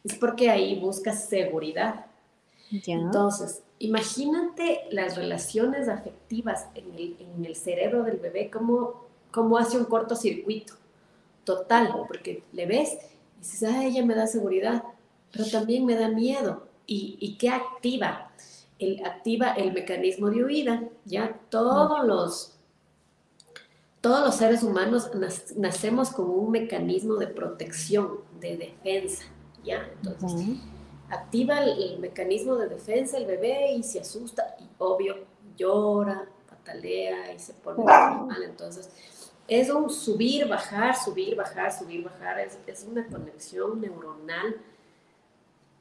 [0.03, 2.05] Es porque ahí busca seguridad.
[2.85, 9.77] Entonces, imagínate las relaciones afectivas en el, en el cerebro del bebé, cómo, cómo hace
[9.77, 10.73] un cortocircuito
[11.43, 12.97] total, porque le ves
[13.37, 14.83] y dices, ah, ella me da seguridad,
[15.31, 16.63] pero también me da miedo.
[16.85, 18.31] ¿Y, y qué activa?
[18.79, 22.56] El, activa el mecanismo de huida, ya todos los
[24.01, 25.11] todos los seres humanos
[25.55, 29.23] nacemos con un mecanismo de protección, de defensa,
[29.63, 29.89] ¿ya?
[30.03, 30.59] Entonces,
[31.09, 35.15] activa el, mecanismo de defensa el bebé y se asusta y obvio
[35.57, 38.43] llora, patalea y se pone mal.
[38.43, 38.89] Entonces,
[39.47, 42.39] es un subir, bajar, subir, bajar, subir, bajar.
[42.39, 44.57] Es, es una conexión neuronal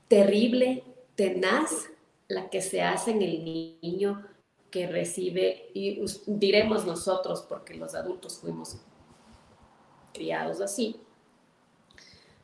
[0.09, 0.85] terrible,
[1.17, 1.89] tenaz,
[2.29, 4.27] la que se hace en el niño
[4.71, 8.77] que recibe, y diremos nosotros, porque los adultos fuimos
[10.13, 10.97] criados así,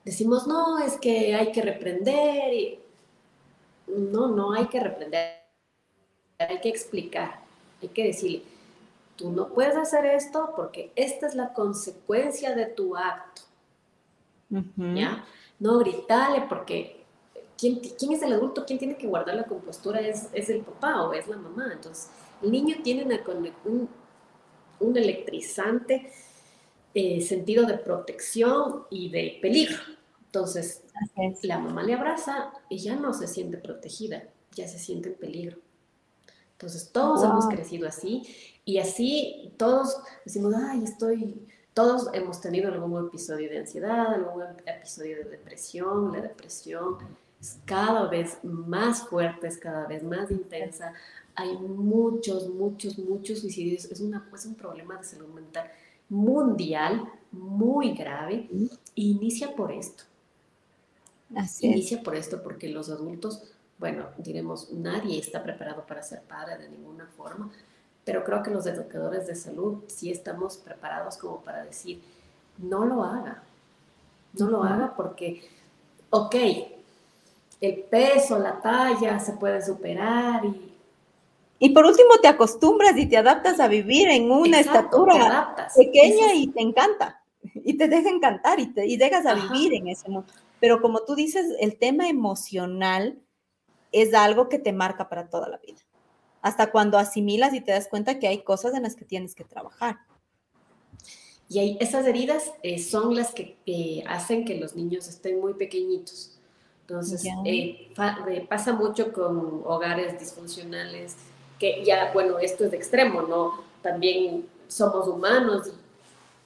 [0.04, 2.78] decimos, no, es que hay que reprender, y
[3.86, 5.42] no, no hay que reprender,
[6.38, 7.40] hay que explicar,
[7.80, 8.42] hay que decirle,
[9.16, 13.42] tú no puedes hacer esto porque esta es la consecuencia de tu acto,
[14.76, 15.24] ¿ya?
[15.58, 17.01] No gritarle porque
[17.58, 17.80] ¿quién,
[18.12, 18.64] es el adulto?
[18.66, 20.00] ¿Quién tiene que guardar la compostura?
[20.00, 21.70] ¿Es, el papá o es la mamá?
[21.72, 22.10] Entonces,
[22.42, 23.04] el niño tiene
[23.64, 23.88] un,
[24.80, 26.10] un, electrizante
[26.94, 29.78] eh, sentido de protección y de peligro.
[30.26, 30.82] Entonces,
[31.42, 35.58] la mamá le abraza y ya no se siente protegida, ya se siente en peligro.
[36.52, 38.22] Entonces, todos hemos crecido así
[38.64, 45.16] y así todos decimos, ay, estoy, todos hemos tenido algún episodio de ansiedad, algún episodio
[45.18, 47.21] de depresión, la depresión es
[47.64, 50.92] cada vez más fuerte, es cada vez más intensa.
[51.34, 53.86] Hay muchos, muchos, muchos suicidios.
[53.86, 55.70] Es, una, es un problema de salud mental
[56.08, 58.48] mundial muy grave.
[58.94, 60.04] inicia por esto.
[61.34, 63.42] Así inicia por esto porque los adultos,
[63.78, 67.50] bueno, diremos, nadie está preparado para ser padre de ninguna forma,
[68.04, 72.02] pero creo que los educadores de salud sí estamos preparados como para decir,
[72.58, 73.42] no lo haga,
[74.38, 75.42] no lo haga porque,
[76.10, 76.34] ok,
[77.62, 80.72] el peso, la talla se puede superar y...
[81.58, 86.48] Y por último te acostumbras y te adaptas a vivir en una estatura pequeña y
[86.48, 87.22] te encanta,
[87.54, 90.26] y te deja encantar y, te, y dejas a vivir en ese mundo.
[90.58, 93.22] Pero como tú dices, el tema emocional
[93.92, 95.78] es algo que te marca para toda la vida.
[96.40, 99.44] Hasta cuando asimilas y te das cuenta que hay cosas en las que tienes que
[99.44, 99.98] trabajar.
[101.48, 106.31] Y esas heridas eh, son las que eh, hacen que los niños estén muy pequeñitos.
[106.92, 107.88] Entonces, eh,
[108.28, 111.16] eh, pasa mucho con hogares disfuncionales,
[111.58, 113.64] que ya, bueno, esto es de extremo, ¿no?
[113.80, 115.72] También somos humanos,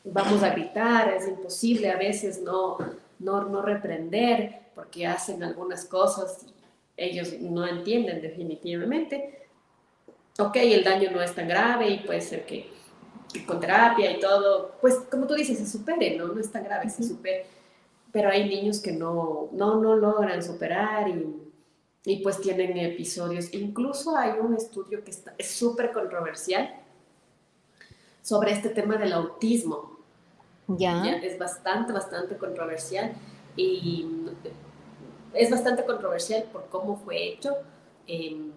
[0.04, 2.78] vamos a gritar, es imposible a veces no,
[3.18, 6.54] no, no reprender porque hacen algunas cosas y
[6.96, 9.48] ellos no entienden definitivamente.
[10.38, 12.70] Ok, el daño no es tan grave y puede ser que,
[13.48, 16.28] con terapia y todo, pues como tú dices, se supere, ¿no?
[16.28, 17.55] No es tan grave, se supere
[18.16, 21.36] pero hay niños que no, no, no logran superar y,
[22.06, 23.52] y, pues tienen episodios.
[23.52, 26.80] Incluso hay un estudio que está, es súper controversial
[28.22, 29.98] sobre este tema del autismo.
[30.66, 31.04] Ya.
[31.16, 33.12] Es bastante, bastante controversial
[33.54, 34.08] y
[35.34, 37.54] es bastante controversial por cómo fue hecho,
[38.06, 38.50] em,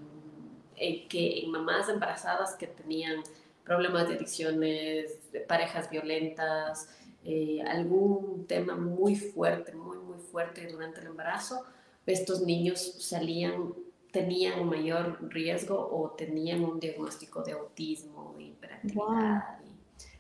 [1.10, 3.24] que en mamás embarazadas que tenían
[3.66, 6.88] problemas de adicciones, de parejas violentas,
[7.32, 11.64] eh, algún tema muy fuerte, muy, muy fuerte durante el embarazo,
[12.06, 13.74] estos niños salían
[14.12, 19.60] tenían mayor riesgo o tenían un diagnóstico de autismo, hiperactividad.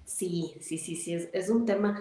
[0.05, 1.99] Sí, sí, sí, sí, es, es, un tema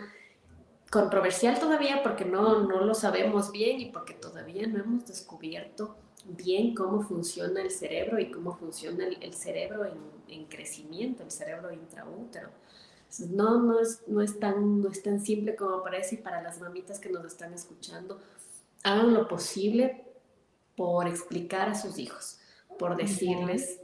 [0.90, 6.75] controversial todavía porque no, no lo sabemos bien y porque todavía no hemos descubierto bien
[6.75, 12.51] cómo funciona el cerebro y cómo funciona el, cerebro en, en, crecimiento, el cerebro intraútero.
[13.31, 16.61] No, no, es, no, es tan, no es tan simple como parece y para las
[16.61, 18.21] mamitas que nos están escuchando,
[18.83, 20.05] hagan lo posible
[20.77, 22.38] por explicar a sus hijos,
[22.79, 23.81] por decirles,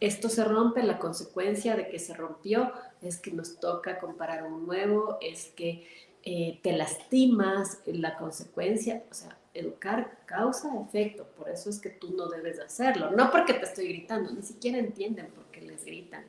[0.00, 4.66] esto se rompe, la consecuencia de que se rompió es que nos toca comparar un
[4.66, 5.86] nuevo, es que
[6.24, 12.14] eh, te lastimas, la consecuencia, o sea, educar causa efecto, por eso es que tú
[12.16, 16.24] no debes hacerlo, no porque te estoy gritando, ni siquiera entienden por qué les gritan.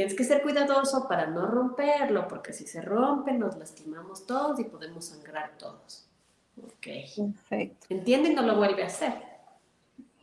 [0.00, 4.64] Tienes que ser cuidadoso para no romperlo, porque si se rompe nos lastimamos todos y
[4.64, 6.08] podemos sangrar todos.
[6.56, 6.86] Ok.
[7.16, 7.86] Perfecto.
[7.90, 8.34] ¿Entienden?
[8.34, 9.12] No lo vuelve a hacer.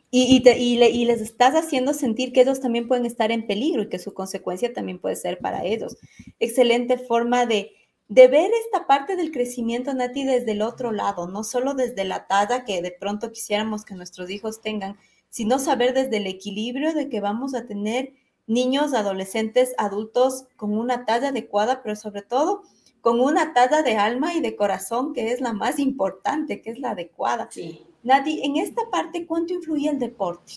[0.09, 3.99] Y, y, les estás haciendo sentir que ellos también pueden estar en peligro y que
[3.99, 5.95] su consecuencia también puede ser para ellos.
[6.39, 7.73] Excelente forma de,
[8.07, 12.25] de ver esta parte del crecimiento, Nati, desde el otro lado, no solo desde la
[12.25, 14.97] talla que de pronto quisiéramos que nuestros hijos tengan,
[15.29, 18.13] sino saber desde el equilibrio de que vamos a tener
[18.47, 22.63] niños, adolescentes, adultos con una talla adecuada, pero sobre todo
[23.01, 26.79] con una talla de alma y de corazón que es la más importante, que es
[26.79, 27.47] la adecuada.
[27.51, 27.85] Sí.
[28.03, 30.55] Nati, en esta parte, ¿cuánto influye el deporte?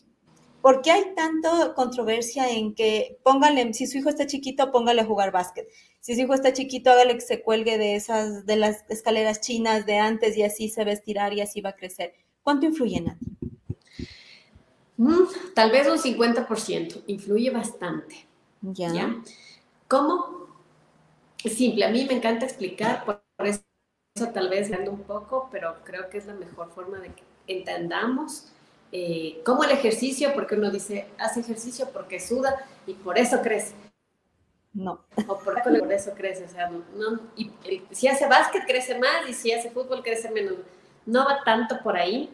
[0.62, 5.06] ¿Por qué hay tanta controversia en que póngale, si su hijo está chiquito, póngale a
[5.06, 5.68] jugar básquet?
[6.00, 9.86] Si su hijo está chiquito, hágale que se cuelgue de esas, de las escaleras chinas
[9.86, 12.12] de antes y así se va a estirar y así va a crecer.
[12.42, 13.39] ¿Cuánto influye, Nati?
[15.00, 18.26] Mm, tal vez un 50%, influye bastante.
[18.60, 18.92] Ya.
[18.92, 19.16] ¿ya?
[19.88, 20.46] ¿Cómo?
[21.42, 21.86] simple.
[21.86, 23.62] A mí me encanta explicar, por eso
[24.34, 28.52] tal vez ando un poco, pero creo que es la mejor forma de que entendamos
[28.92, 33.72] eh, cómo el ejercicio, porque uno dice, hace ejercicio porque suda y por eso crece.
[34.74, 35.00] No.
[35.26, 35.58] O por,
[35.90, 37.50] eso crece, o sea, no, y,
[37.90, 40.56] si hace básquet crece más y si hace fútbol crece menos.
[41.06, 42.28] No va tanto por ahí,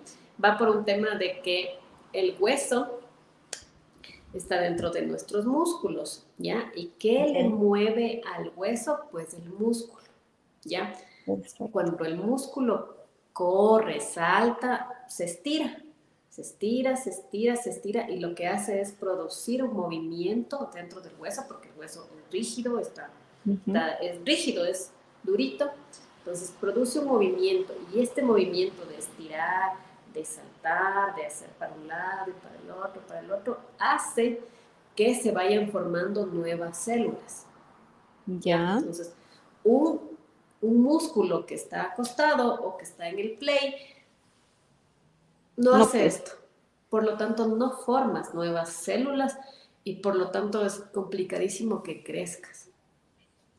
[0.44, 1.78] va por un tema de que
[2.12, 3.00] el hueso
[4.32, 6.70] está dentro de nuestros músculos, ¿ya?
[6.74, 9.00] ¿Y qué le mueve al hueso?
[9.10, 10.06] Pues el músculo,
[10.64, 10.94] ¿ya?
[11.72, 12.96] Cuando el músculo
[13.32, 15.82] corre, salta, se estira,
[16.30, 21.00] se estira, se estira, se estira y lo que hace es producir un movimiento dentro
[21.00, 23.10] del hueso porque el hueso es rígido, está,
[24.00, 24.90] es rígido, es
[25.22, 25.70] durito,
[26.18, 29.85] entonces produce un movimiento y este movimiento de estirar,
[30.16, 34.40] de saltar, de hacer para un lado y para el otro, para el otro, hace
[34.94, 37.44] que se vayan formando nuevas células.
[38.26, 38.78] Ya.
[38.78, 39.14] Entonces,
[39.62, 40.00] un,
[40.62, 43.74] un músculo que está acostado o que está en el play
[45.58, 46.32] no, hace esto.
[46.88, 49.38] Por lo tanto, no formas nuevas células
[49.84, 52.68] y por lo tanto es complicadísimo que crezcas.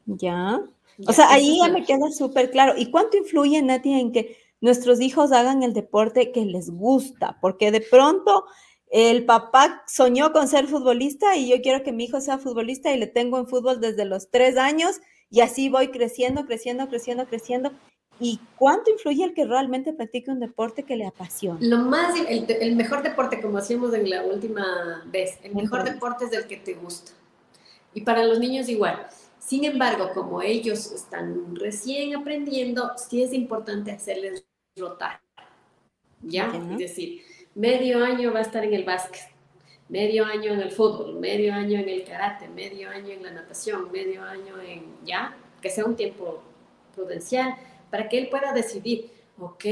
[0.08, 0.60] Ya.
[1.06, 2.74] o sea, ahí ya me queda súper claro.
[2.76, 7.72] ¿Y cuánto influye, Natia, en que nuestros hijos hagan el deporte que les gusta, porque
[7.72, 8.46] de pronto
[8.90, 12.98] el papá soñó con ser futbolista y yo quiero que mi hijo sea futbolista y
[12.98, 17.72] le tengo en fútbol desde los tres años y así voy creciendo, creciendo, creciendo, creciendo.
[18.20, 21.60] ¿Y cuánto influye el que realmente practique un deporte que le apasiona?
[21.62, 26.34] Lo más, el, mejor deporte, como hacíamos en la última vez, el mejor deporte es
[26.34, 27.12] el que te gusta.
[27.94, 29.08] Y para los niños igual.
[29.40, 34.46] Sin embargo, como ellos están recién aprendiendo, sí es importante hacerles
[34.78, 35.20] rotar.
[36.22, 36.52] ¿Ya?
[36.72, 37.22] Es decir,
[37.56, 39.22] medio año va a estar en el básquet,
[39.90, 43.92] medio año en el fútbol, medio año en el karate, medio año en la natación,
[43.92, 45.36] medio año en, ¿ya?
[45.62, 46.42] Que sea un tiempo
[46.96, 47.56] prudencial
[47.90, 49.66] para que él pueda decidir, ok,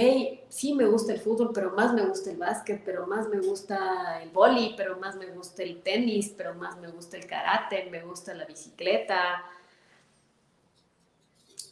[0.47, 4.22] sí me gusta el fútbol, pero más me gusta el básquet, pero más me gusta
[4.22, 8.01] el boli, pero más me gusta el tenis, pero más me gusta el karate, me
[8.03, 9.43] gusta la bicicleta,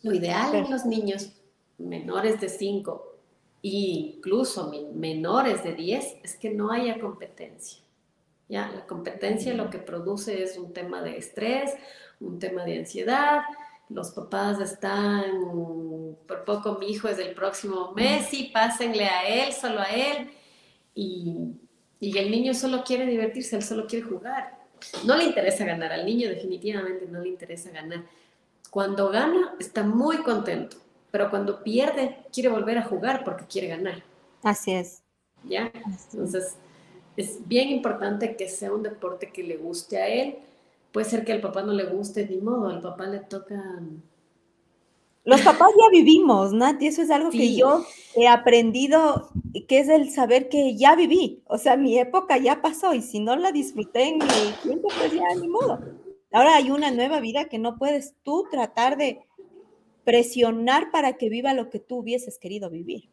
[0.03, 1.31] lo ideal en los niños
[1.77, 3.12] menores de 5
[3.63, 7.81] e incluso menores de 10 es que no haya competencia.
[8.49, 8.69] ¿ya?
[8.69, 11.71] La competencia lo que produce es un tema de estrés,
[12.19, 13.43] un tema de ansiedad.
[13.89, 15.31] Los papás están,
[16.27, 20.29] por poco mi hijo es el próximo Messi, pásenle a él, solo a él.
[20.93, 21.53] Y,
[21.99, 24.59] y el niño solo quiere divertirse, él solo quiere jugar.
[25.05, 28.03] No le interesa ganar, al niño definitivamente no le interesa ganar
[28.73, 30.77] cuando gana, está muy contento,
[31.13, 34.03] pero cuando pierde, quiere volver a jugar porque quiere ganar.
[34.41, 35.03] Así es.
[35.43, 35.71] ¿Ya?
[36.11, 36.55] Entonces,
[37.15, 40.39] es bien importante que sea un deporte que le guste a él.
[40.91, 43.61] Puede ser que al papá no le guste, ni modo, al papá le toca
[45.23, 47.85] Los papás ya vivimos, Nati, eso es algo que yo
[48.15, 49.29] he aprendido,
[49.67, 53.19] que es el saber que ya viví, o sea, mi época ya pasó y si
[53.19, 55.79] no la disfruté en mi tiempo, pues ya ni modo.
[56.31, 59.19] Ahora hay una nueva vida que no puedes tú tratar de
[60.03, 63.09] presionar para que viva lo que tú hubieses querido vivir.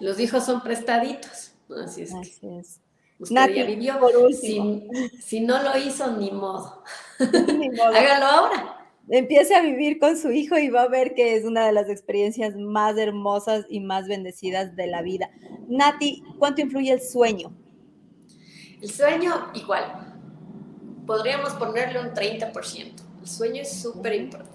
[0.00, 1.52] Los hijos son prestaditos,
[1.84, 2.14] así es.
[2.14, 2.80] Así es.
[3.18, 3.98] Usted ya vivió.
[4.00, 4.88] Por si,
[5.20, 6.82] si, no lo hizo, ni modo.
[7.58, 7.94] Ni modo.
[7.94, 11.66] Hágalo ahora empiece a vivir con su hijo y va a ver que es una
[11.66, 15.30] de las experiencias más hermosas y más bendecidas de la vida.
[15.68, 17.52] Nati, ¿cuánto influye el sueño?
[18.80, 20.14] El sueño, igual.
[21.06, 22.92] Podríamos ponerle un 30%.
[23.20, 24.53] El sueño es súper importante.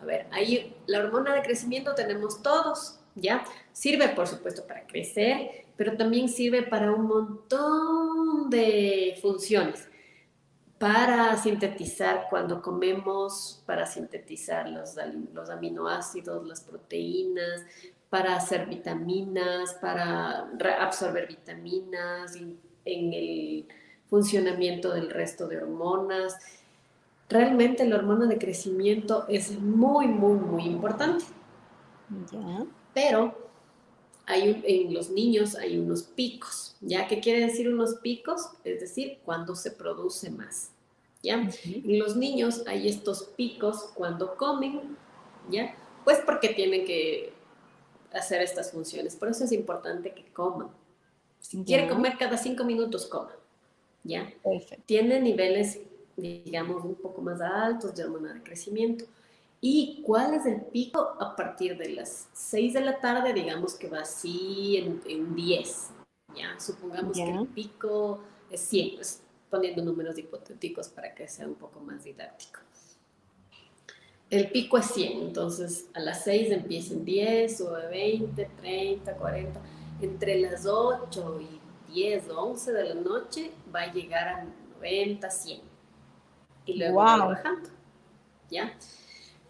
[0.00, 3.44] A ver, ahí la hormona de crecimiento tenemos todos, ¿ya?
[3.72, 9.90] Sirve, por supuesto, para crecer, pero también sirve para un montón de funciones
[10.80, 14.96] para sintetizar cuando comemos, para sintetizar los,
[15.50, 17.66] aminoácidos, las proteínas,
[18.08, 20.48] para hacer vitaminas, para
[20.80, 22.34] absorber vitaminas,
[22.86, 23.68] en el
[24.08, 26.38] funcionamiento del resto de hormonas.
[27.30, 31.24] Realmente la hormona de crecimiento es muy, muy, muy importante.
[32.92, 33.50] Pero
[34.26, 37.06] hay en los niños hay unos picos, ¿ya?
[37.06, 38.50] ¿Qué quiere decir unos picos?
[38.64, 40.70] Es decir, cuando se produce más,
[41.22, 41.48] ¿ya?
[41.64, 44.96] En los niños hay estos picos cuando comen,
[45.50, 45.74] ¿ya?
[46.04, 47.32] Pues porque tienen que
[48.12, 49.16] hacer estas funciones.
[49.16, 50.68] Por eso es importante que coman.
[51.40, 53.32] Si quiere comer cada cinco minutos, coma,
[54.04, 54.32] ¿ya?
[54.86, 55.80] Tiene niveles,
[56.20, 59.04] digamos, un poco más altos de hormona de crecimiento.
[59.60, 61.16] ¿Y cuál es el pico?
[61.20, 65.90] A partir de las 6 de la tarde, digamos que va así en, en 10.
[66.34, 66.58] ¿ya?
[66.58, 71.80] Supongamos que el pico es 100, pues, poniendo números hipotéticos para que sea un poco
[71.80, 72.60] más didáctico.
[74.30, 79.60] El pico es 100, entonces a las 6 empieza en 10, sube 20, 30, 40.
[80.00, 84.46] Entre las 8 y 10 o 11 de la noche va a llegar a
[84.76, 85.69] 90, 100.
[86.70, 87.68] Y luego va bajando.
[88.50, 88.76] ¿Ya?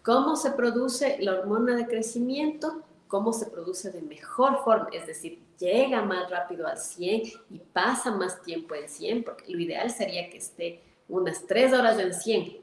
[0.03, 2.81] ¿Cómo se produce la hormona de crecimiento?
[3.07, 4.89] ¿Cómo se produce de mejor forma?
[4.91, 9.59] Es decir, llega más rápido al 100 y pasa más tiempo en 100, porque lo
[9.59, 12.57] ideal sería que esté unas 3 horas en 100,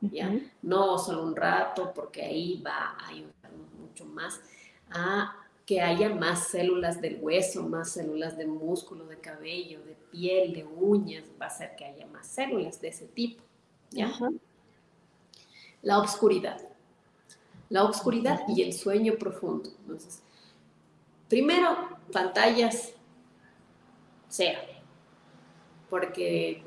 [0.00, 0.40] ¿ya?
[0.62, 4.40] No solo un rato, porque ahí va a ayudar mucho más
[4.90, 5.36] a
[5.66, 10.64] que haya más células del hueso, más células de músculo, de cabello, de piel, de
[10.64, 13.42] uñas, va a hacer que haya más células de ese tipo,
[13.90, 14.10] ¿ya?
[15.82, 16.60] La oscuridad
[17.70, 19.70] la oscuridad y el sueño profundo.
[19.80, 20.22] Entonces,
[21.28, 22.92] primero, pantallas
[24.28, 24.60] cero,
[25.88, 26.62] porque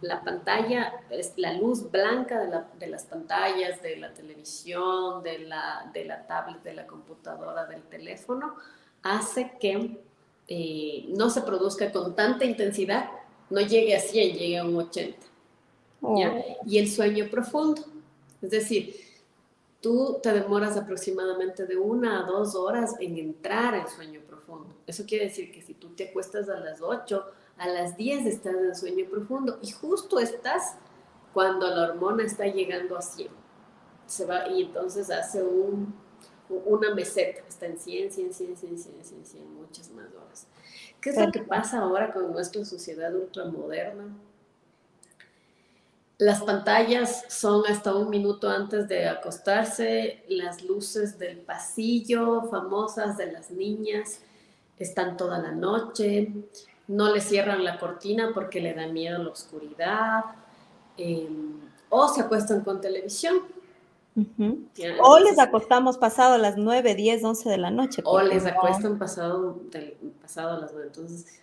[0.00, 2.38] la pantalla, es la luz blanca
[2.78, 7.82] de, las pantallas, de la televisión, de la, de la tablet, de la computadora, del
[7.84, 8.54] teléfono,
[9.02, 9.98] hace que
[10.46, 13.08] eh, no se produzca con tanta intensidad,
[13.48, 15.33] no llegue a 100, llegue a un 80.
[16.66, 17.82] Y el sueño profundo.
[18.42, 18.94] Es decir,
[19.80, 24.74] tú te demoras aproximadamente de una a dos horas en entrar al sueño profundo.
[24.86, 27.24] Eso quiere decir que si tú te acuestas a las 8,
[27.58, 30.76] a las 10 estás en sueño profundo y justo estás
[31.32, 33.28] cuando la hormona está llegando a 100.
[34.06, 35.94] Se va, y entonces hace un,
[36.48, 40.46] una meseta, está en 100, 100, 100, 100, 100, 100, 100, muchas más horas.
[41.00, 44.16] ¿Qué es lo que pasa ahora con nuestra sociedad ultramoderna?
[46.18, 53.32] Las pantallas son hasta un minuto antes de acostarse, las luces del pasillo famosas de
[53.32, 54.20] las niñas
[54.78, 56.32] están toda la noche,
[56.86, 60.24] no le cierran la cortina porque le da miedo la oscuridad,
[60.96, 63.42] em, o se acuestan con televisión.
[65.02, 68.02] O les acostamos pasado las 9, 10, 11 de la noche.
[68.04, 69.60] O les acuestan pasado,
[70.22, 70.86] pasado las 9.
[70.86, 71.40] Entonces,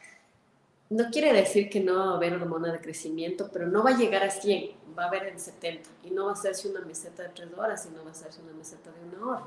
[0.91, 3.97] no quiere decir que no va a haber hormona de crecimiento, pero no va a
[3.97, 5.89] llegar a 100, va a haber en 70.
[6.03, 8.51] Y no va a hacerse una meseta de 3 horas, sino va a hacerse una
[8.51, 9.43] meseta de una hora.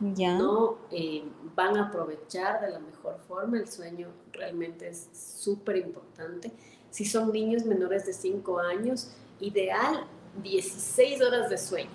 [0.00, 0.36] Ya.
[0.36, 1.22] No eh,
[1.54, 3.56] van a aprovechar de la mejor forma.
[3.56, 6.50] El sueño realmente es súper importante.
[6.90, 10.08] Si son niños menores de 5 años, ideal
[10.42, 11.90] 16 horas de sueño.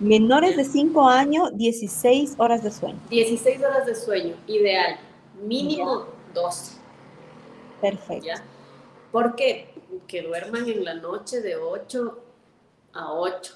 [0.00, 2.98] Menores de 5 años, 16 horas de sueño.
[3.10, 4.96] 16 horas de sueño, ideal.
[5.44, 6.81] Mínimo 12.
[7.82, 8.24] Perfecto.
[8.24, 8.42] ¿Ya?
[9.10, 9.74] Porque
[10.06, 12.18] que duerman en la noche de 8
[12.94, 13.54] a 8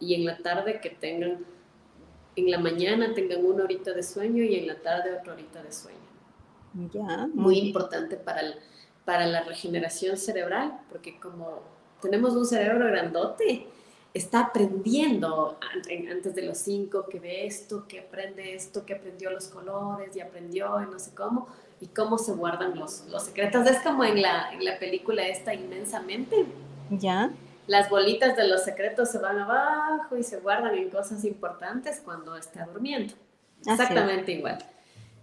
[0.00, 1.46] y en la tarde que tengan,
[2.36, 5.72] en la mañana tengan una horita de sueño y en la tarde otra horita de
[5.72, 5.98] sueño.
[6.92, 7.28] Ya.
[7.32, 8.42] Muy importante para,
[9.04, 11.62] para la regeneración cerebral, porque como
[12.00, 13.66] tenemos un cerebro grandote,
[14.14, 15.58] está aprendiendo
[16.10, 20.20] antes de los cinco, que ve esto, que aprende esto, que aprendió los colores y
[20.20, 21.48] aprendió y no sé cómo,
[21.82, 23.66] y cómo se guardan los, los secretos.
[23.66, 26.46] Es como en la, en la película esta inmensamente.
[26.90, 27.32] Ya.
[27.66, 32.36] Las bolitas de los secretos se van abajo y se guardan en cosas importantes cuando
[32.36, 33.14] está durmiendo.
[33.66, 34.58] Exactamente igual.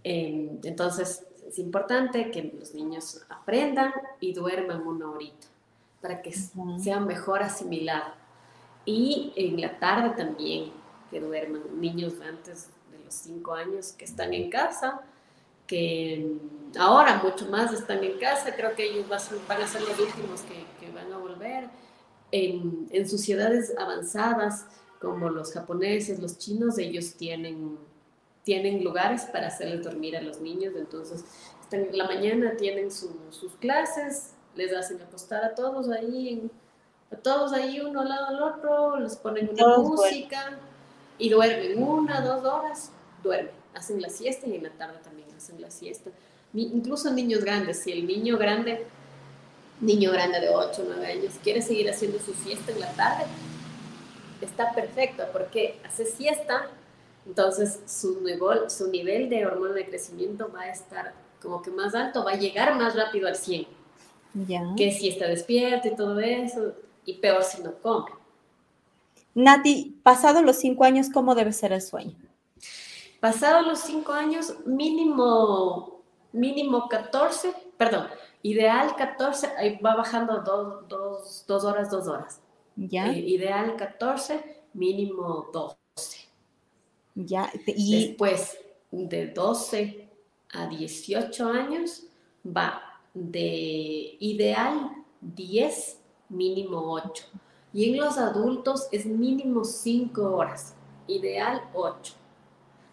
[0.04, 5.48] Em, entonces, es importante que los niños aprendan y duerman una horita
[6.02, 8.14] para que sea mejor asimilado.
[8.84, 10.74] Y en la tarde también,
[11.10, 15.02] que duerman niños antes de los 5 años que están en casa,
[15.70, 16.26] que
[16.80, 20.66] ahora mucho más están en casa, creo que ellos van a ser los últimos que,
[20.84, 21.70] que van a volver.
[22.32, 24.66] En, en sociedades avanzadas
[25.00, 27.78] como los japoneses, los chinos, ellos tienen
[28.44, 31.24] tienen lugares para hacerles dormir a los niños, entonces
[31.72, 36.50] en la mañana tienen sus clases, les hacen acostar a todos ahí,
[37.12, 40.58] a todos ahí uno al lado del otro, les ponen una música
[41.20, 42.92] y duermen una, dos horas,
[43.22, 46.12] duermen, hacen la siesta y en la tarde también hacen la siesta.
[46.54, 48.86] incluso niños grandes, si el niño grande,
[49.82, 53.26] niño grande de 8 o 9 años, quiere seguir haciendo su siesta en la tarde,
[54.42, 56.70] está perfecto porque hace siesta
[57.30, 61.94] entonces, su nivel, su nivel de hormona de crecimiento va a estar como que más
[61.94, 63.68] alto, va a llegar más rápido al 100.
[64.48, 64.74] Ya.
[64.76, 66.74] Que si está despierto y todo eso,
[67.06, 68.12] y peor si no come.
[69.36, 72.16] Nati, pasado los 5 años, ¿cómo debe ser el sueño?
[73.20, 76.02] Pasado los 5 años, mínimo,
[76.32, 78.08] mínimo 14, perdón,
[78.44, 80.42] ideal 14, ahí va bajando
[80.88, 82.42] 2 horas, 2 horas.
[82.76, 83.12] Ya.
[83.12, 85.78] Eh, ideal 14, mínimo 12.
[87.16, 88.08] Ya, y...
[88.08, 88.58] Después,
[88.92, 90.10] de 12
[90.54, 92.06] a 18 años,
[92.46, 92.82] va
[93.14, 96.00] de ideal 10,
[96.30, 97.26] mínimo 8.
[97.74, 100.76] Y en los adultos es mínimo 5 horas,
[101.08, 102.19] ideal 8.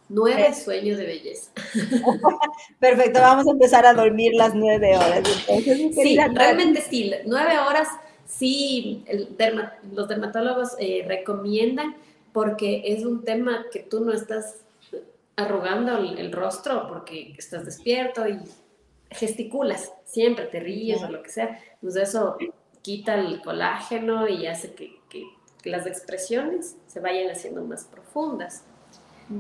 [0.09, 1.51] Nueve sueños de belleza.
[2.81, 5.23] Perfecto, vamos a empezar a dormir las nueve horas.
[5.47, 7.89] sí, realmente sí, nueve horas
[8.27, 9.05] sí,
[9.93, 11.97] los dermatólogos eh, recomiendan
[12.33, 14.61] porque es un tema que tú no estás
[15.37, 18.39] arrugando el, rostro porque estás despierto y
[19.11, 21.61] gesticulas, siempre te ríes o lo que sea.
[21.75, 22.37] Entonces eso
[22.83, 24.97] quita el colágeno y hace que,
[25.65, 28.63] las expresiones se vayan haciendo más profundas.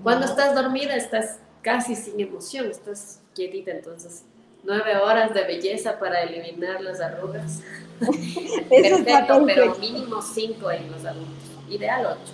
[0.02, 4.24] Cuando estás dormida estás casi sin emoción, estás quietita, entonces
[4.64, 7.62] nueve horas de belleza para eliminar las arrugas.
[8.68, 12.32] perfecto, pero mínimo cinco en los adultos, ideal ocho.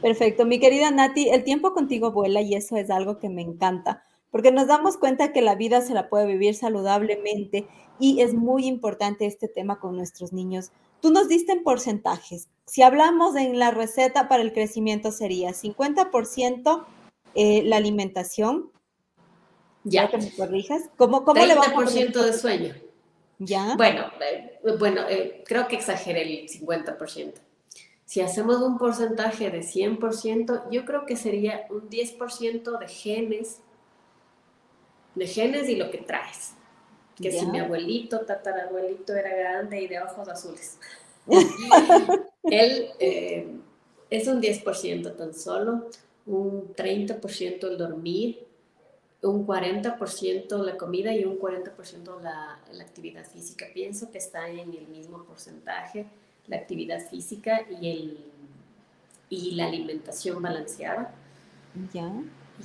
[0.00, 0.46] Perfecto.
[0.46, 4.50] Mi querida Nati, el tiempo contigo vuela y eso es algo que me encanta, porque
[4.50, 7.66] nos damos cuenta que la vida se la puede vivir saludablemente
[7.98, 10.72] y es muy importante este tema con nuestros niños.
[11.00, 12.48] Tú nos diste en porcentajes.
[12.66, 16.84] Si hablamos en la receta para el crecimiento sería 50%
[17.34, 18.70] eh, la alimentación.
[19.84, 20.10] Ya.
[20.10, 20.82] que me corrijas.
[20.96, 22.74] ¿Cómo, cómo le vamos a de sueño.
[23.38, 23.74] ¿Ya?
[23.76, 27.32] Bueno, eh, bueno eh, creo que exageré el 50%.
[28.04, 33.60] Si hacemos un porcentaje de 100%, yo creo que sería un 10% de genes,
[35.14, 36.54] de genes y lo que traes.
[37.20, 40.78] Que si mi abuelito, tatarabuelito era grande y de ojos azules.
[42.44, 43.46] Él eh,
[44.08, 45.88] es un 10% tan solo,
[46.26, 48.46] un 30% el dormir,
[49.22, 53.66] un 40% la comida y un 40% la, la actividad física.
[53.74, 56.06] Pienso que está en el mismo porcentaje
[56.46, 58.18] la actividad física y, el,
[59.28, 61.14] y la alimentación balanceada.
[61.92, 62.10] Ya.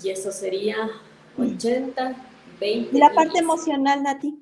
[0.01, 0.89] Y eso sería
[1.37, 2.15] 80,
[2.59, 2.95] 20.
[2.95, 4.37] ¿Y la parte emocional, Nati?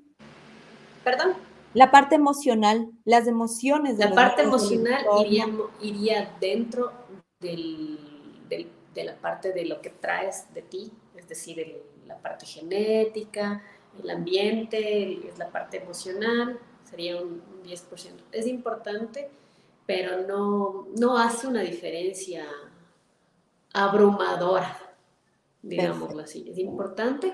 [1.04, 1.34] ¿Perdón?
[1.74, 3.98] La parte emocional, las emociones.
[3.98, 5.48] De la parte emocional iría,
[5.82, 6.92] iría, dentro
[7.40, 8.00] del,
[8.94, 13.64] de la parte de lo que traes de ti, es decir, la parte genética,
[14.02, 17.88] el ambiente, es la parte emocional, sería un, 10%.
[18.32, 19.30] Es importante,
[19.86, 22.46] pero no, no hace una diferencia
[23.74, 24.78] abrumadora,
[25.62, 26.46] digámoslo así.
[26.50, 27.34] Es importante,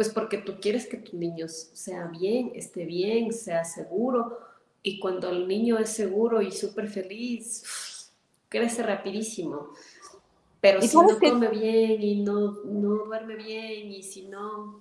[0.00, 4.38] pues porque tú quieres que tu niño sea bien, esté bien, sea seguro,
[4.82, 8.10] y cuando el niño es seguro y súper feliz,
[8.48, 9.68] crece rapidísimo.
[10.58, 14.80] Pero si no come bien y no, no duerme bien y si no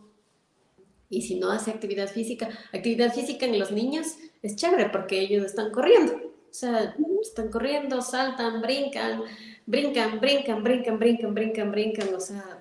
[1.09, 5.43] y si no hace actividad física, actividad física en los niños es chévere porque ellos
[5.43, 6.13] están corriendo.
[6.13, 9.23] O sea, están corriendo, saltan, brincan,
[9.65, 12.15] brincan, brincan, brincan, brincan, brincan, brincan.
[12.15, 12.58] O sea,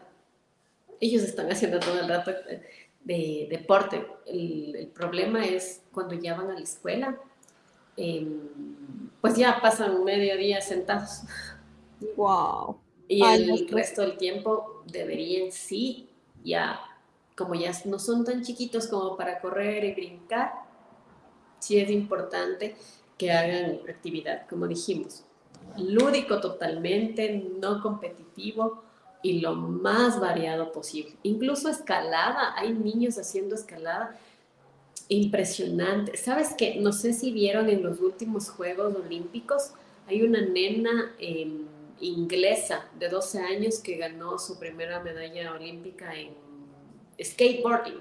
[1.00, 2.32] ellos están haciendo todo el rato
[3.04, 4.06] de deporte.
[4.26, 7.18] El, problema es cuando ya van a la escuela.
[7.96, 8.40] Em,
[9.20, 11.22] pues ya pasan medio día sentados.
[12.16, 12.78] Wow.
[13.08, 16.10] Y el resto del tiempo deberían sí,
[16.44, 16.78] ya,
[17.36, 20.52] como ya no son tan chiquitos como para correr y brincar,
[21.58, 22.76] sí es importante
[23.16, 25.24] que hagan actividad, como dijimos,
[25.76, 28.84] lúdico totalmente, no competitivo
[29.22, 31.14] y lo más variado posible.
[31.22, 34.16] Incluso escalada, hay niños haciendo escalada
[35.08, 36.16] impresionante.
[36.16, 36.76] ¿Sabes qué?
[36.76, 39.72] No sé si vieron en los últimos Juegos Olímpicos,
[40.06, 41.66] hay una nena em,
[42.00, 46.30] inglesa de 12 años que ganó su primera medalla olímpica en
[47.22, 48.00] skateboarding.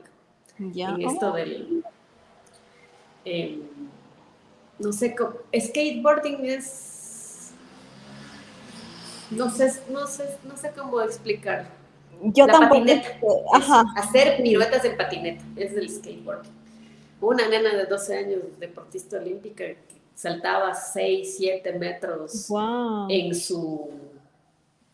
[0.73, 0.89] Ya.
[0.89, 1.83] En esto del...
[3.25, 3.61] Em,
[4.79, 5.15] no sé,
[5.59, 6.96] skateboarding es...
[9.31, 11.67] No sé, no sé, no sé cómo explicar.
[12.21, 12.85] Yo tampoco.
[13.53, 13.83] Ajá.
[13.95, 16.57] Hacer piruetas en patineta, es el skateboarding
[17.21, 19.77] una nena de 12 años, deportista olímpica, que
[20.13, 22.49] saltaba 6, 7 metros
[23.09, 23.89] en, su,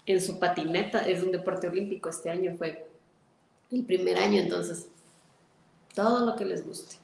[0.06, 1.00] en su patineta.
[1.00, 2.88] Es un deporte olímpico, este año fue
[3.72, 4.88] el primer año, entonces,
[5.94, 6.96] todo lo que les guste.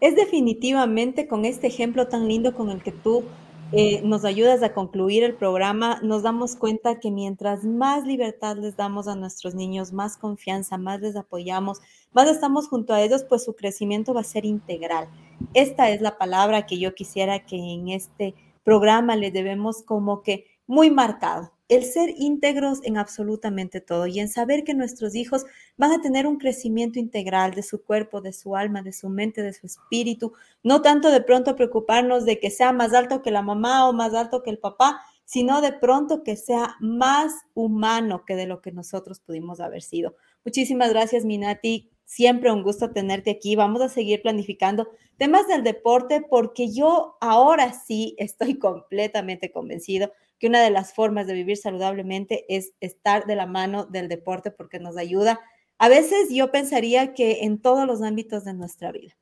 [0.00, 3.24] Es definitivamente con este ejemplo tan lindo con el que tú
[3.72, 8.76] eh, nos ayudas a concluir el programa, nos damos cuenta que mientras más libertad les
[8.76, 11.80] damos a nuestros niños, más confianza, más les apoyamos,
[12.12, 15.08] más estamos junto a ellos, pues su crecimiento va a ser integral.
[15.54, 20.46] Esta es la palabra que yo quisiera que en este programa le debemos como que
[20.66, 25.44] muy marcado el ser íntegros en absolutamente todo y en saber que nuestros hijos
[25.76, 29.42] van a tener un crecimiento integral de su cuerpo, de su alma, de su mente,
[29.42, 33.42] de su espíritu, no tanto de pronto preocuparnos de que sea más alto que la
[33.42, 38.36] mamá o más alto que el papá, sino de pronto que sea más humano que
[38.36, 40.16] de lo que nosotros pudimos haber sido.
[40.44, 41.90] Muchísimas gracias, Minati.
[42.04, 43.56] Siempre un gusto tenerte aquí.
[43.56, 50.12] Vamos a seguir planificando temas del deporte porque yo ahora sí estoy completamente convencido
[50.44, 54.50] que una de las formas de vivir saludablemente es estar de la mano del deporte
[54.50, 55.40] porque nos ayuda.
[55.78, 59.16] A veces yo pensaría que en todos los ámbitos de nuestra vida.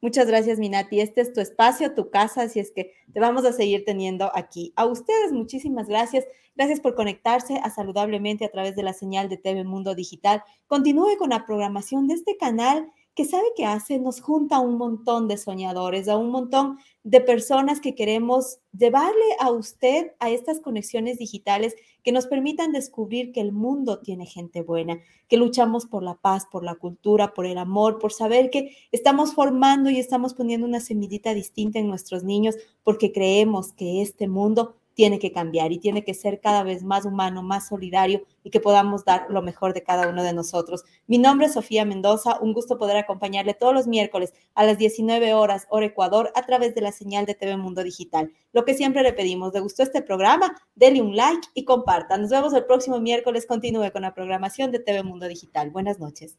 [0.00, 1.00] Muchas gracias, Minati.
[1.00, 4.72] Este es tu espacio, tu casa, así es que te vamos a seguir teniendo aquí.
[4.76, 6.26] A ustedes, muchísimas gracias.
[6.54, 10.44] Gracias por conectarse a Saludablemente a través de la señal de TV Mundo Digital.
[10.68, 12.88] Continúe con la programación de este canal
[13.18, 17.20] que sabe que hace, nos junta a un montón de soñadores, a un montón de
[17.20, 23.40] personas que queremos llevarle a usted a estas conexiones digitales que nos permitan descubrir que
[23.40, 27.58] el mundo tiene gente buena, que luchamos por la paz, por la cultura, por el
[27.58, 32.54] amor, por saber que estamos formando y estamos poniendo una semillita distinta en nuestros niños
[32.84, 37.04] porque creemos que este mundo tiene que cambiar y tiene que ser cada vez más
[37.04, 40.82] humano, más solidario y que podamos dar lo mejor de cada uno de nosotros.
[41.06, 45.34] Mi nombre es Sofía Mendoza, un gusto poder acompañarle todos los miércoles a las 19
[45.34, 48.32] horas hora Ecuador a través de la señal de TV Mundo Digital.
[48.52, 50.52] Lo que siempre le pedimos, ¿le gustó este programa?
[50.74, 52.18] Dele un like y comparta.
[52.18, 53.46] Nos vemos el próximo miércoles.
[53.46, 55.70] Continúe con la programación de TV Mundo Digital.
[55.70, 56.38] Buenas noches.